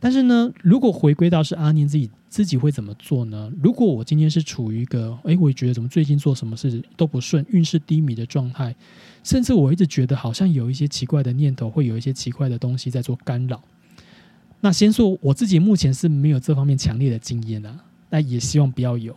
[0.03, 3.53] 但是呢，如果回归到是阿宁自己自己会怎么做呢？
[3.63, 8.75] 如果我今天是处于一个，哎，我觉得怎么最近做什么事都不顺，运势低迷的状态，
[9.23, 13.63] 甚至我一直觉得好像有一些奇怪的念头，会有一些奇怪的东西在做干扰。
[14.63, 19.15] 那先说我自己目前是没有这方面强烈的经验啊，那也希望不要有。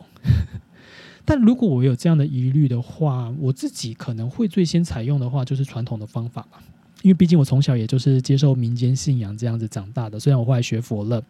[1.26, 6.62] 但如果我有这样的疑虑的话，我自己可能会最先采用的话，就是传统的方法吧。
[7.02, 11.22] 因为毕竟我从小也就是接受民间信仰这样子长大的，虽然我后来学佛了，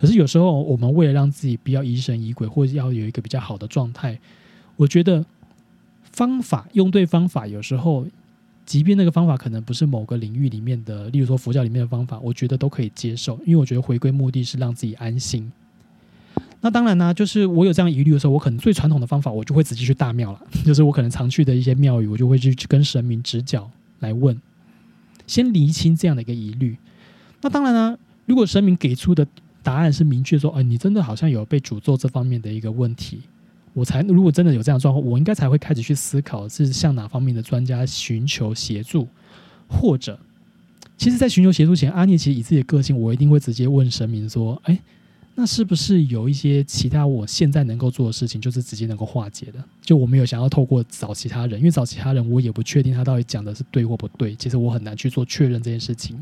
[0.00, 4.18] 可是有时候我们为了让自己不要疑神疑鬼，或者要有一个比较好的状态，
[4.76, 5.22] 我觉得
[6.12, 8.06] 方法用对方法，有时候
[8.64, 15.52] 即便那个方法可能不是某个领域里面的，例如说佛教里面的方法，我觉得都可以接受，因为我觉得回归目的是让自己安心。
[16.60, 24.36] 那当然呢，就是我有这样疑虑的时候，我可能最传统的方法，我就会直接去大庙了， 就是我可能常去的一些庙宇，我就会去跟神明指教来问。
[25.28, 26.76] 先厘清这样的一个疑虑，
[27.42, 29.24] 那当然呢，如果神明给出的
[29.62, 33.20] 答案是明确说，哎，你真的好像有被诅咒这方面的一个问题，
[33.72, 39.06] 我才如果真的有这样状况，我应该才会开始去思考是向哪方面的专家寻求协助，
[39.68, 40.18] 或者，
[40.96, 44.76] 其实，在寻求协助前，阿聂其实以自己的个性，我一定会直接问神明说，哎。
[45.40, 49.64] 那是不是有一些其他我现在能够做的事情，就是直接能够化解的？
[49.80, 54.34] 就我没有想要透过找其他人，因为找其他人我也不确定他到底讲的是对或不对。
[54.34, 56.20] 其实我很难去做确认这件事情。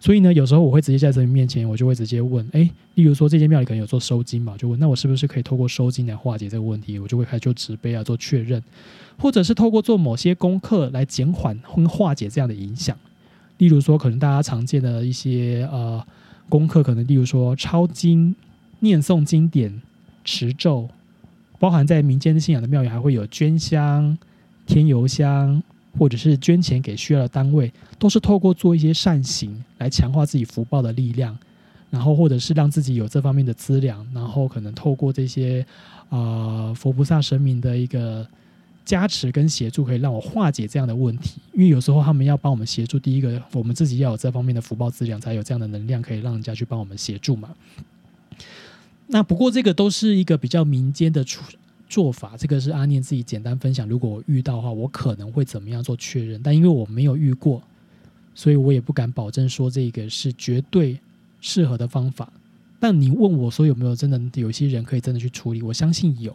[0.00, 2.60] 所以呢，有时候我会直接在神明面前，我就会直接问：哎，
[2.94, 6.98] 例如说这间庙里可能有做收金嘛，就问那我是不是可以透过收金来化解这个问题？
[6.98, 8.62] 我就会开始做纸碑啊，做确认，
[9.18, 12.96] 或者是透过做某些功课来减缓或化解这样的影响。
[13.58, 16.02] 例如说，可能大家常见的一些呃。
[16.48, 18.34] 功课可能，例如说抄经、
[18.80, 19.82] 念诵经典、
[20.24, 20.88] 持咒，
[21.58, 24.16] 包含在民间信仰的庙宇，还会有捐香、
[24.66, 25.62] 添油香，
[25.98, 31.36] 或者是捐钱给需要的单位，都是透过做一些善行来强化自己福报的力量，
[31.90, 35.64] 然后或者是让自己有这方面的资粮，然后可能透过这些
[36.08, 38.26] 啊佛菩萨神明的一个。
[38.88, 47.54] 加持跟协助可以让我化解这样的问题，因为有时候他们要帮我们协助，第一个我们自己要有这方面的福报资粮，才有这样的能量可以让人家去帮我们协助嘛。
[49.08, 51.44] 那不过这个都是一个比较民间的处
[51.86, 53.86] 做法，这个是阿念自己简单分享。
[53.86, 56.40] 如果我遇到的话，我可能会怎么样做确认？
[56.42, 57.62] 但因为我没有遇过，
[58.34, 60.98] 所以我也不敢保证说这个是绝对
[61.42, 62.32] 适合的方法。
[62.80, 65.60] 但你问我说有没有真的有些人可以真的去处理？
[65.60, 66.34] 我相信有，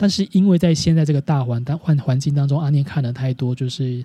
[0.00, 4.02] 但是因为在现在这个大环环环境当中，阿念看了太多，就是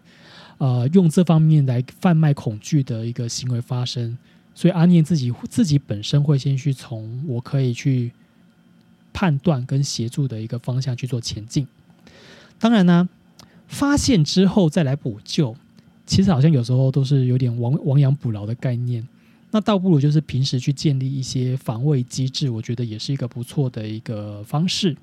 [0.57, 4.17] 呃用这方面来贩卖恐惧的一个行为发生，
[4.53, 8.11] 所以阿念自己自己本身会先去从我可以去
[9.13, 11.65] 判断跟协助的一个方向去做前进。
[12.59, 13.07] 当然呢，
[13.69, 15.55] 发现之后再来补救，
[16.05, 19.07] 其实好像有时候都是有点亡亡羊补牢的概念。
[19.51, 24.93] 那倒不如就是平时去建立一些防卫机制，我觉得也是一个不错的一个方式。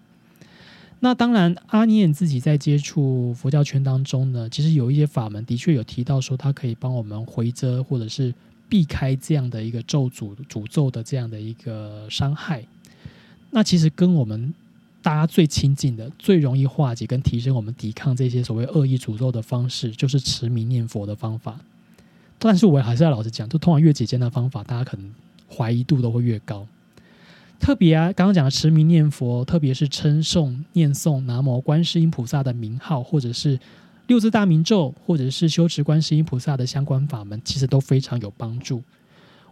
[1.04, 8.32] 那当然，阿念自己在接触佛教圈当中呢，其实有一些法门的确有提到说，它可以帮我们回遮或者是
[8.68, 12.64] 避开这样的一个咒诅、诅咒的这样的一个伤害。
[13.50, 14.54] 那其实跟我们
[15.02, 21.58] 大家最亲近的、最容易化解跟提升我们抵抗这些所谓恶意诅咒的方式，就是持名念佛的方法。
[22.38, 25.12] 但是我还是要老实讲，就通常越简单的方法，大家可能
[25.50, 26.64] 怀疑度都会越高。
[27.62, 33.56] 特别啊，刚刚讲的持名念佛，特别是称诵、念诵南无观世音菩萨的名号，或者是
[34.08, 38.82] 六字大明咒，或者是修持观世音菩萨的相关法门，其实都非常有帮助。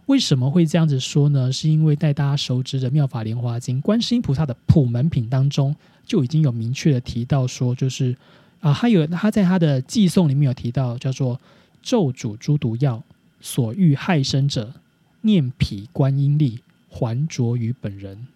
[0.07, 1.49] 为什么会这样子说呢？
[1.49, 5.73] 是因为在大家熟知的《妙法莲华经》观世音菩萨的普门品当中，
[6.05, 8.13] 就已经有明确的提到说，就是
[8.59, 11.39] 啊，他有他在他的寄颂里面有提到，叫做。
[11.83, 13.01] 咒主诸毒药，
[13.39, 14.71] 所欲害身者，
[15.21, 16.59] 念彼观音力，
[16.91, 18.27] 还着于本人。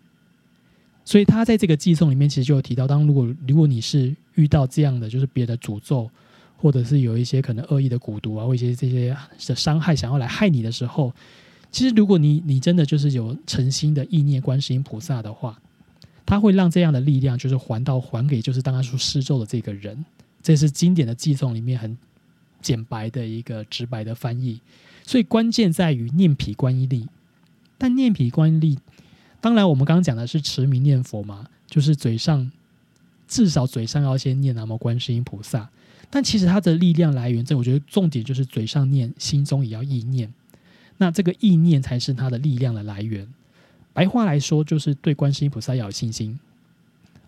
[1.03, 6.09] 所以他在这个寄送里面，其实就有提到，当如果如果你是遇到这样的，就是别的诅咒，
[6.57, 9.15] 或者是有一些可能恶意的蛊毒啊，或一些这些
[9.45, 11.13] 的伤害，想要来害你的时候，
[11.69, 15.59] 其实如果你你真的就是有诚心的意念观世音菩萨的话，
[16.25, 20.05] 他会让这样的力量就是还到还给就是当初施咒的这个人。
[20.41, 21.95] 这是经典的寄送里面很。
[22.61, 24.59] 简白的一个直白的翻译，
[25.05, 27.07] 所以关键在于念彼观音力。
[27.77, 28.79] 但念彼观音力，
[29.41, 32.51] 当然我们刚刚讲的是持名念佛嘛，就是嘴上
[33.27, 35.69] 至少嘴上要先念南无观世音菩萨。
[36.09, 40.33] 但其实它的力量来源，这我觉得重点就是嘴上念，心中也要意念。
[40.97, 43.27] 那这个意念才是它的力量的来源。
[43.93, 46.39] 白话来说，就是对观世音菩萨要有信心，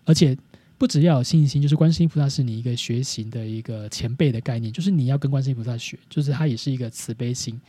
[0.04, 0.36] 而且。
[0.78, 7.60] 不只要有信心，就是观世音菩萨是你一个学习的一个前辈的概念，就是你要跟观世音菩萨学，就是他也是一个慈悲心，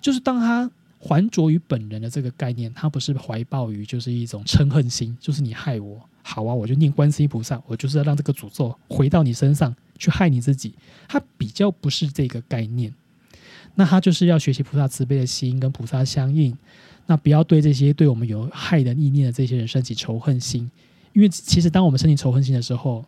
[0.00, 0.70] 就是当他
[1.06, 10.74] 还着于本人的这个概念，他不是怀抱于就是一种嗔恨心，就是你害我，好啊，我就念观世音菩萨，我就是要让这个诅咒回到你身上去害你自己，
[11.08, 12.92] 他比较不是这个概念，
[13.76, 16.56] 那他就是要学习菩萨慈悲的心，跟菩萨相应，
[17.06, 20.68] 那不要对这些对我们有害的意念的这些人升起仇恨心。
[21.12, 23.02] 因为其实，当我们升起仇恨心的时候，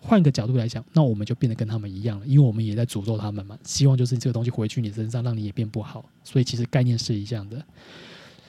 [0.00, 2.26] 换个角度来讲，那我们就变得跟他们一样了。
[2.26, 6.04] 因为我们也在诅咒他们嘛，希望就是这个东西回去你身上，让你也变不好。
[6.22, 7.64] 所以其实概念是一样的。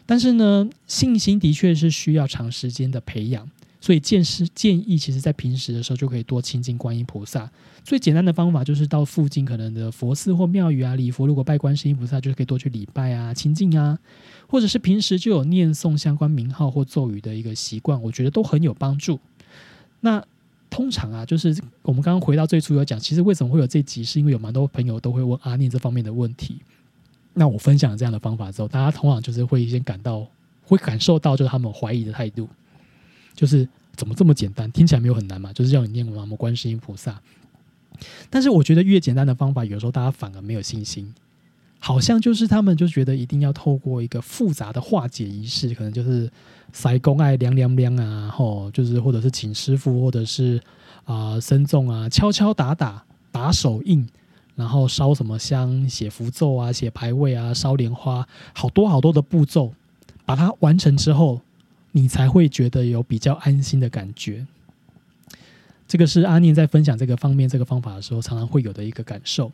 [0.05, 3.49] 但是呢，信心的确是需要长时间的培养。
[3.79, 7.49] 所以建师建议，其实在平时的时候就可以多亲近观音菩萨。
[7.83, 11.27] 最简单的方法就是到附近可能的佛寺或庙宇啊礼佛。
[11.27, 13.97] 如果拜观世音菩萨，就是可以多去礼拜啊亲近啊，
[14.47, 19.19] 或者是平时就有念诵相关名号或咒语的一个习惯，我觉得都很有帮助。
[20.01, 20.25] 那
[20.77, 26.61] 通常啊，就是我们刚刚回到最初有讲，其实为什么会有这集，是因为有蛮多朋友都会问阿念这方面的问题。
[27.33, 30.27] 那我分享这样的方法之后，大家通常就是会先感到
[30.61, 32.47] 会感受到，就是他们怀疑的态度。
[33.33, 34.71] 就是怎么这么简单？
[34.71, 35.51] 听起来没有很难嘛？
[35.51, 37.19] 就是叫你念南无观世音菩萨。
[38.29, 41.11] 但是我觉得越简单的方法，有时候大家反而没有信心。
[41.79, 46.29] 好像就是他们就觉得一定要透过一个复杂的化解仪式，可能就是
[46.73, 50.61] 塞公爱凉凉凉啊，吼，就是或者是请师傅，或者是
[51.05, 54.07] 啊僧众啊敲敲打打打手印，
[54.55, 59.73] 然后烧什么香、写符咒啊、写牌位啊、烧莲花，好多好多的步骤，
[60.25, 61.41] 把它完成之后。
[61.93, 64.45] 你才会觉得有比较安心的感觉。
[65.87, 69.51] 这个是阿念在分享这个方面这个方法的时候，常常会有的一个感受。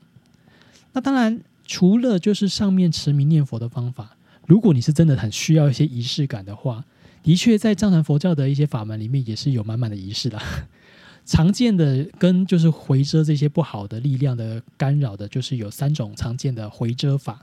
[0.92, 1.40] 那当然，
[1.74, 4.16] 除了就是上面持名念佛的方法，
[4.46, 6.86] 如果你是真的很需要一些仪式感的话，
[7.24, 10.40] 的确在藏传佛教的一些法门里面也是有满满的仪式的。
[11.26, 17.42] 常见的跟就是回遮这些不好的力量的干扰的，就是有三种常见的回遮法。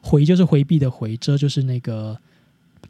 [0.00, 2.18] 回就是回避的回，遮就是那个。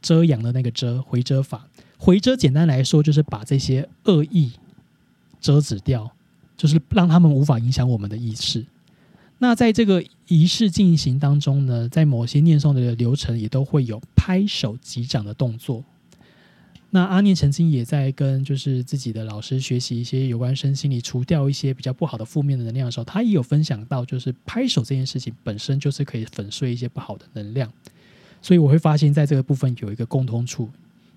[0.01, 1.67] 遮阳的那个遮回遮法，
[1.99, 4.53] 回遮简单来说就是把这些恶意
[5.41, 6.09] 遮止掉，
[6.57, 8.65] 就是让他们无法影响我们的意识。
[9.43, 15.83] 那在这个仪式进行当中呢，在某些念诵的流程也都会有拍手击掌的动作。
[16.91, 27.73] 那阿念曾经也在跟就是自己的老师学习一些有关身心里除掉一些比较不好的负面的能量的时候，他也有分享到，就是拍手这件事情本身就是可以粉碎一些不好的能量。
[28.43, 30.69] 所以我会发现，在这个部分有一个共通处，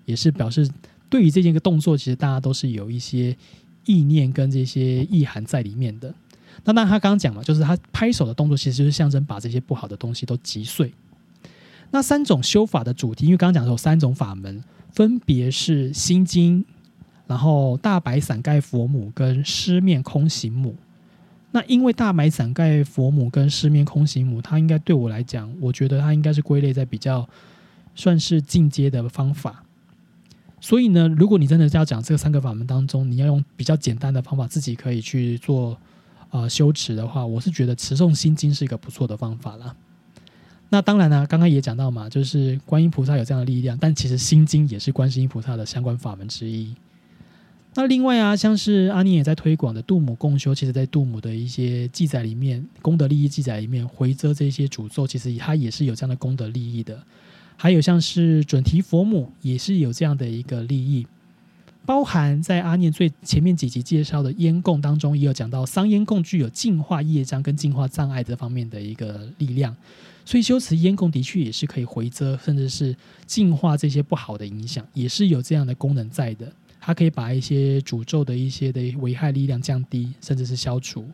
[0.06, 0.66] 也是表示
[1.10, 3.36] 对于这件个动作，其实大家都是有一些
[3.84, 6.14] 意念跟这些意涵在里面的。
[6.64, 10.92] 那那他刚刚讲嘛，就是他拍手的动作，其实就是象征把这些不好的东西都击碎。
[11.90, 16.64] 那三种修法的主题，因为刚刚讲的有三种法门，分别是心经，
[17.26, 20.74] 然后大白伞盖佛母跟狮面空行母。
[21.52, 27.28] 那因为大白伞盖佛母跟狮面空行母，它应该对我来讲，我觉得它应该是归类在比较
[27.94, 29.62] 算是进阶的方法。
[30.60, 35.78] 所以呢，如果你真的要讲这三个法门当中，你要用比较简单的方法自己可以去做
[36.34, 39.76] 啊修持的话，我是觉得持诵心经是一个不错的方法啦。
[40.68, 46.74] 那当然呢，刚刚也讲到嘛，就是观音菩萨有这样的力量，但其实心经也是观世音菩萨的相关法门之一。
[47.76, 57.00] 那另外啊，像是阿尼也在推广的度母共修，其实在度母的一些记载里面，功德利益记载里面，回遮这些诅咒，其实它也是有这样的功德利益的。
[57.56, 61.06] 还有像是准提佛母，也是有这样的一个利益。
[61.86, 69.76] 包含在阿念最前面几集介绍的烟供当中，也有讲到桑烟供具有净化业障跟净化障碍这方面的一个力量。
[70.24, 76.50] 所以修持烟供的确也是可以回遮，甚至是净化这些不好的影响，也是有这样的功能在的。
[76.80, 81.06] 它可以把一些诅咒的一些的危害力量降低，甚至是消除。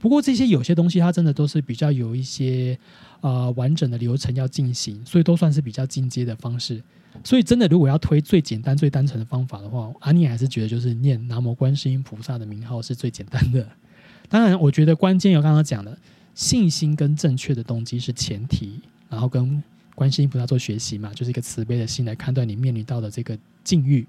[0.00, 2.76] 不过这些有些东西，它真的都是比较有一些
[3.20, 6.82] 呃完整的流程要进行，所以都算是比较进阶的方式。
[7.24, 13.66] 所以真的，如果要推最简单、最单纯的方法的话，阿尼还是觉得就是念南无观世音菩萨的名号是最简单的。
[14.28, 15.96] 当然，我觉得关键有刚刚讲的
[16.34, 19.62] 信心跟正确的动机是前提，然后跟
[19.94, 24.06] 观世音菩萨做学习嘛，就是一个慈悲的心来判断你面临到的这个境遇。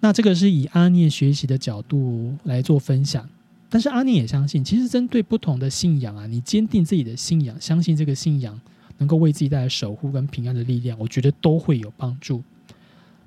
[0.00, 3.26] 那这个是以阿念学习的角度来做分享，
[3.70, 8.60] 但是阿念也相信，其实针对不同的信仰啊，你坚定自己的信仰，相信这个信仰
[8.98, 12.42] 能够为自己带来守护跟平安的力量，我觉得都会有帮助。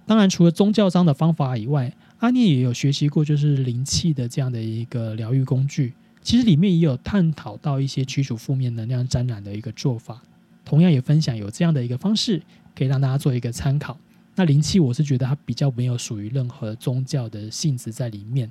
[0.06, 10.22] 当然，除了宗教上的方法以外，阿念也有学习过，就是灵气的这样的一个疗愈工具，其实里面也有探讨到一些驱除负面能量沾染的一个做法，
[10.66, 12.42] 同样也分享有这样的一个方式，
[12.76, 13.98] 可以让大家做一个参考。
[14.36, 18.50] 那灵气，我是觉得它比较没有属于任何宗教的性质在里面。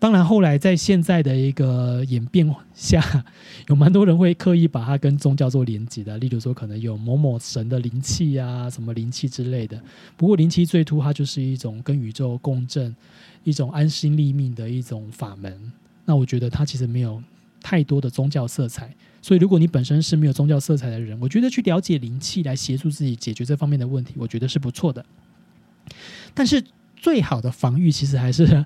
[0.00, 3.02] 当然，后来在现在的一个演变下，
[3.66, 9.80] 有蛮多人会刻意把它跟宗教做连接的，例如说可能有某某神的灵气啊，什么灵气之类的。
[10.16, 12.94] 不过，灵气最初它就是一种跟宇宙共振、
[13.42, 15.72] 一种安心立命的一种法门。
[16.04, 17.20] 那我觉得它其实没有
[17.60, 18.94] 太多的宗教色彩。
[19.20, 25.04] 所以，如果你本身是没有宗教色彩的人，我觉得去了解灵气来协助自己解决这方面的问题，我觉得是不错的。
[26.32, 26.62] 但是，
[26.94, 28.64] 最好的防御其实还是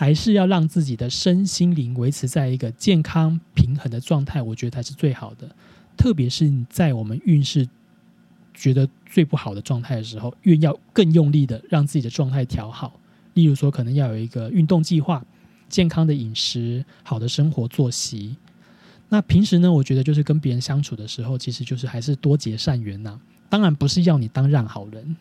[0.00, 5.46] 还是要让自己的身心灵维持在一个健康平衡的状态，我觉得才是最好的。
[5.94, 7.68] 特别是在我们运势
[8.54, 12.98] 觉得最不好的状态的时候，越要更用力的让自己的状态调好。
[13.34, 15.22] 例如说，可能要有一个运动计划、
[15.68, 18.34] 健康的饮食、好的生活作息。
[19.10, 19.70] 那平时呢？
[19.70, 23.20] 我觉得就是跟别人相处的时候，其实就是还是多结善缘呐。
[23.50, 25.14] 当然不是要你当让好人，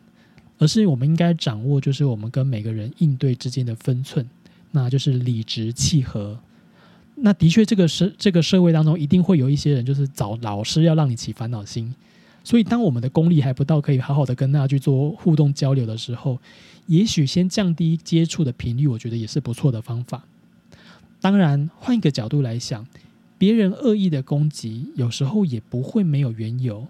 [0.58, 4.26] 而是我们应该掌握，就是我们跟每个人应对之间的分寸，
[4.72, 6.40] 那就是理直气和。
[7.16, 11.94] 那的确，这个社这个社会当中，一定会有一些人，就是找老师要让你起烦恼心。
[12.44, 16.40] 所以，当我们的功力还不到可以好好的跟大家去做互动交流的时候，
[16.88, 20.24] 也许先降低接触的频率，我觉得也是不错的方法。
[21.20, 22.88] 当然，换一个角度来想。
[23.38, 26.86] 别人恶意的攻击，有时候也不会没有缘由，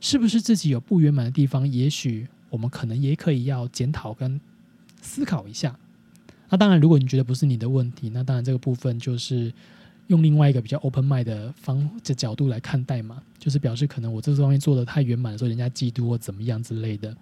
[0.00, 1.70] 是不是自己有不圆满的地方？
[1.70, 4.40] 也许我们可能也可以要检讨跟
[5.02, 5.78] 思考一下。
[6.50, 9.50] 那当然，如果你觉得不是你的问题，那当然这个部分就是
[10.08, 17.16] 用另外一个比较 open mind 的方的角度来看待嘛，就是表示可能我这方面做的太圆满，所以人家嫉妒或怎么样之类的。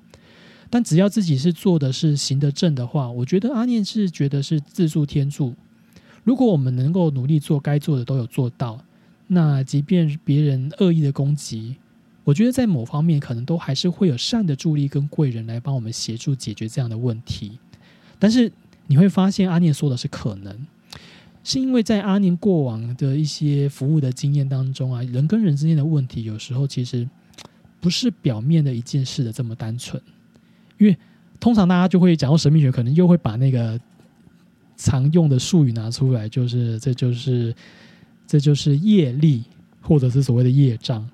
[0.71, 5.55] 但只要自己是做的是行得正的话，我觉得阿念是觉得是自助天助。
[6.25, 8.83] 如果我们能够努力做该做的都有做到，
[9.27, 11.77] 那即便别人恶意的攻击，
[12.25, 17.59] 我觉得在某方面可能都还是会有善的助力跟贵人来帮我们协助解决这样的问题。
[18.19, 18.53] 但是
[18.89, 20.67] 你会发现，阿念说的是可能，
[21.45, 27.09] 是因为在阿念过往的一些服务的经验当中啊，人跟人之间的问题有时候其实
[27.81, 30.03] 不是表面的一件事的这么单纯，
[30.79, 30.97] 因为
[31.39, 33.81] 通常大家就会讲到神秘学，可能又会把那个。
[34.81, 37.53] 常用的术语拿出来，就是这就是
[38.29, 39.43] 这就是业力，
[39.81, 41.05] 或者是所谓的业障。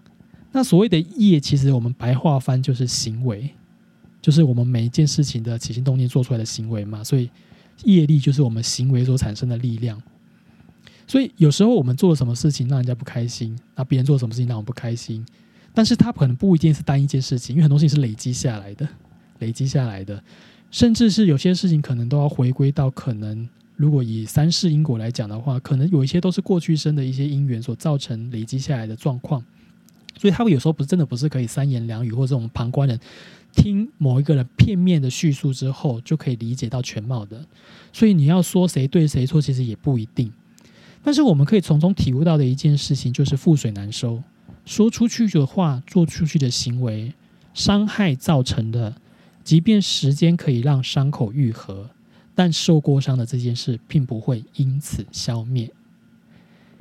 [0.52, 3.48] 那所谓的业，其实我们白话翻就是行为，
[4.20, 7.02] 就是我们每一件事情的起心动念做出来的行为嘛。
[7.02, 7.30] 所以
[7.82, 10.00] 业力就是我们行为所产生的力量。
[11.06, 15.24] 所以有时候我们做了什么事情让人家不开心，那别人做什么事情让我们不开心，
[15.74, 18.88] 但是他可能不一定是单一件事情，因为很多事情是累积下来的，
[19.40, 20.22] 累积下来的，
[20.70, 23.46] 甚至是有些事情可能都要回归到可能，
[23.76, 29.44] 如果以三世因果来讲的话，可能有一些都是过去生的一些因缘所造成累积下来的状况。
[30.16, 32.98] 所以他们有时候不是真的不是可以三言两语，或者我们旁观人
[33.54, 37.44] 听某一个人片面的叙述之后就可以理解到全貌的。
[37.92, 40.32] 所以你要说谁对谁错，其实也不一定。
[41.02, 44.22] 但是我们可以从中体悟到的一件事情，就是覆水难收。
[44.64, 47.12] 说出去的话，做出去的行为，
[47.52, 48.96] 伤害造成的，
[49.42, 51.90] 即便时间可以让伤口愈合，
[52.34, 55.70] 但受过伤的这件事，并不会因此消灭。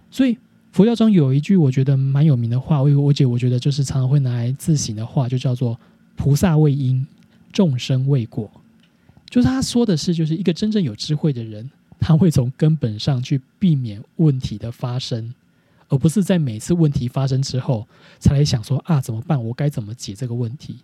[0.10, 0.38] 所以。
[0.74, 5.80] 佛教中有一句我觉得蛮有名的话，我我姐我觉得就是常常会拿来自省的话，就叫做
[6.16, 7.06] “菩萨为因，
[7.52, 8.50] 众生为果”。
[9.30, 15.34] 就是他说的是，就是一个真正有智慧的人，他会从根本上去避免问题的发生，
[15.90, 17.88] 而不是在每次问题发生之后
[18.20, 20.78] 才来想说啊怎么办，我该怎么解这个问题。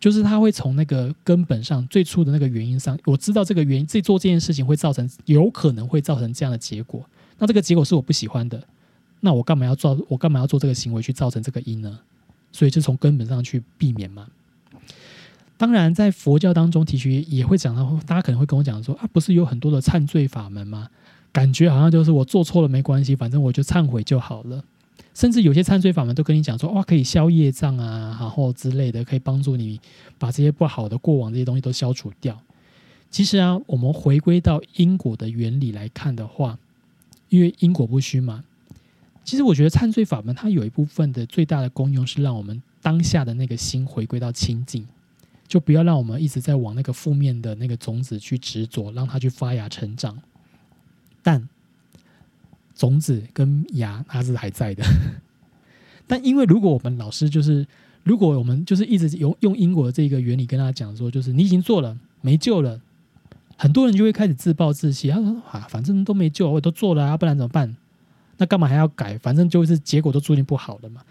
[0.00, 7.04] 就是他会从那个根本上最初的那个原因上，我知道这个原因，自己做这件事情会造成，有可能会造成这样的结果。
[7.36, 8.62] 那这个结果是我不喜欢的，
[9.20, 9.96] 那我干嘛要做？
[10.08, 11.98] 我干嘛要做这个行为去造成这个因呢？
[12.52, 14.26] 所以就从根本上去避免嘛。
[15.56, 20.88] 当然，在佛教当中，提取也会讲到，大家可能会跟我讲说啊，不是有很多的忏罪法门吗？
[21.32, 24.62] 感觉好像就是我做错了没关系，反正我就忏悔就好了。
[25.14, 29.80] 甚至有些忏罪法门都跟你讲说，哇，可以消业障啊，然后之类的，可以帮助你
[30.18, 32.40] 把这些不好的过往这些东西都消除掉。
[33.10, 36.58] 其实啊，我们回归到因果的原理来看的话。
[37.30, 38.42] 因为因果不虚嘛，
[39.28, 44.86] 其实我觉得忏罪法门它有一部分的最大的功用是让我们当下的那个心回归到清净，
[45.46, 50.18] 就不要让我们一直在往那个负面的那个种子去执着，让它去发芽成长。
[51.22, 51.46] 但
[52.74, 54.82] 种子跟芽它是还在的。
[56.06, 57.66] 但因为如果我们老师就是，
[58.04, 62.80] 如果我们就是一直用用因果的这个原理跟他讲说，就是你已经做了，没救了。
[63.58, 67.76] 很多人就会开始自暴自弃，他说：“啊，反正都没救，我都做了啊，不然怎么办？
[68.38, 69.18] 那干嘛还要改？
[69.18, 71.02] 反正就是结果都注定不好的嘛。”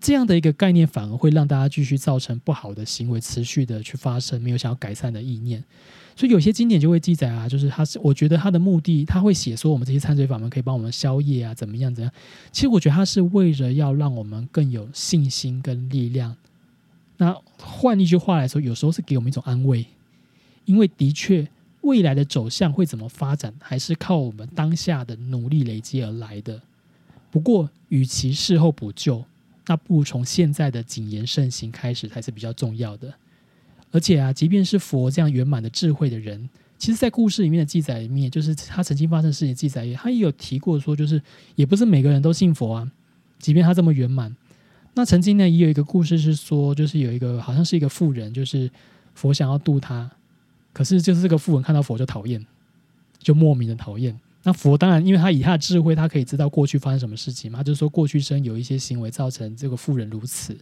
[0.00, 5.62] 这样的一个概念反而会让大家继续造成不好的行为持续的去发生，没有想要改善的意念。
[6.14, 12.12] 所以有些经典就会记载啊，就是他是我觉得他的目的，他会写说我们这些忏罪法门可以帮我们消业啊，怎么样怎样。
[12.52, 16.36] 其实我觉得他是为了要让我们更有信心跟力量。
[17.16, 19.84] 那换一句话来说，有时候是给我们一种安慰，
[20.64, 21.48] 因为的确。
[21.82, 26.60] 未来的走向会怎么发展，还是靠我们当下的努力累积而来的。
[27.30, 29.24] 不过，与其事后补救，
[29.66, 33.14] 那不如从现在的谨言慎行开始才是比较重要的。
[33.90, 41.20] 而且啊，即便是佛这样圆满的智慧的人，其实，在故事里面的记载里面，就是他曾经发生事情记载，他也有提过说，就是
[41.54, 42.92] 也不是每个人都信佛啊。
[43.38, 44.36] 即便他这么圆满，
[44.94, 48.70] 那曾经呢，也有一个故事是说，就是有一个好像是一个富人，就是
[49.14, 50.10] 佛想要度他。
[50.78, 52.46] 可是，就是这个富人看到佛就讨厌，
[53.18, 54.16] 就莫名的讨厌。
[54.44, 57.64] 那佛当然，因为他以他的智慧，他可以知道过去发生什么事情嘛。
[57.64, 60.56] 就是说，过去生有一些行为造成这个富人如此。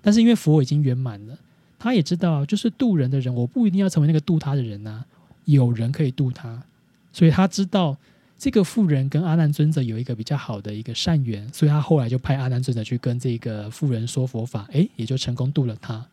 [0.00, 1.36] 但是，因为佛已经圆满了，
[1.80, 5.04] 他也知道，就是渡人的人，我不一定要成为那个渡他的人呐。
[5.46, 6.62] 有人可以渡他，
[7.12, 7.96] 所以他知道
[8.38, 16.06] 这个富人跟阿难尊者有一个比较好的一个善缘，所以他后来就派阿难尊者去跟这个富人说佛法，诶，也就成功渡了他。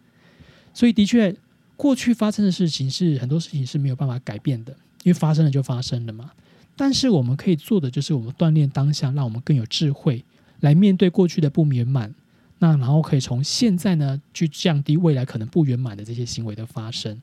[0.73, 1.35] 所以，的确。
[1.77, 4.73] 过去发生的事情是很多事情是没有办法改变的，
[5.03, 6.31] 因为发生了就发生了嘛。
[6.75, 10.25] 但是我们可以做的就是我们锻炼当下，让我们更有智慧
[10.59, 12.13] 来面对过去的不圆满。
[12.59, 17.21] 那然后可以从现在呢去降低未来可能不圆满的这些行为的发生。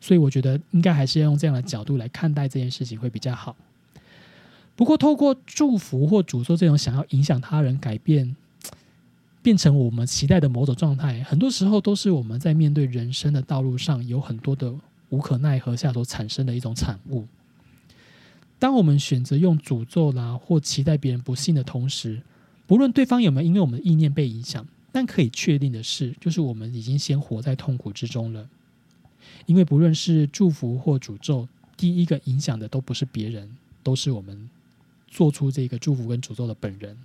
[0.00, 3.56] 所以我觉得应该还是要用这样的角度来看待这件事情会比较好。
[4.76, 8.36] 不过透过祝福或诅咒这种想要影响他人改变。
[9.46, 14.74] 变成我们期待的某种状态，很多时候都是我们在面对人生的道路上有很多的
[15.10, 17.24] 无可奈何下所产生的一种产物。
[18.58, 22.20] 当我们选择用诅咒啦或期待别人不幸的同时，
[22.66, 28.48] 不论对方有没有因为我们的意念被影响，但可以确定的是，就是我们已经先活在痛苦之中了。
[29.46, 33.48] 因为不论是祝福或诅咒，第一个影响的都不是别人，
[33.84, 34.50] 都是我们
[35.06, 36.98] 做出这个祝福跟诅咒的本人。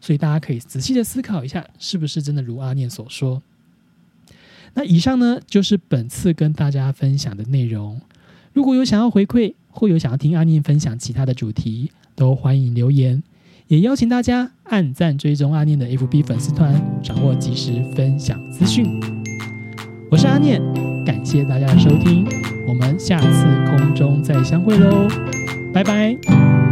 [0.00, 3.42] 所以大家可以仔细的思考一下，是不是真的如阿念所说？
[4.74, 8.00] 那以上呢，就是本次跟大家分享的内容。
[8.52, 13.22] 如果有想要回馈，或有想要听阿念分享其他的主题，都欢迎留言。
[13.68, 18.86] 也邀请大家按赞追踪阿念的 FB 粉丝团，掌握及时分享资讯。
[20.10, 20.62] 我是阿念，
[21.04, 22.24] 感谢大家的收听，
[22.68, 25.08] 我们下次空中再相会喽，
[25.72, 26.65] 拜拜。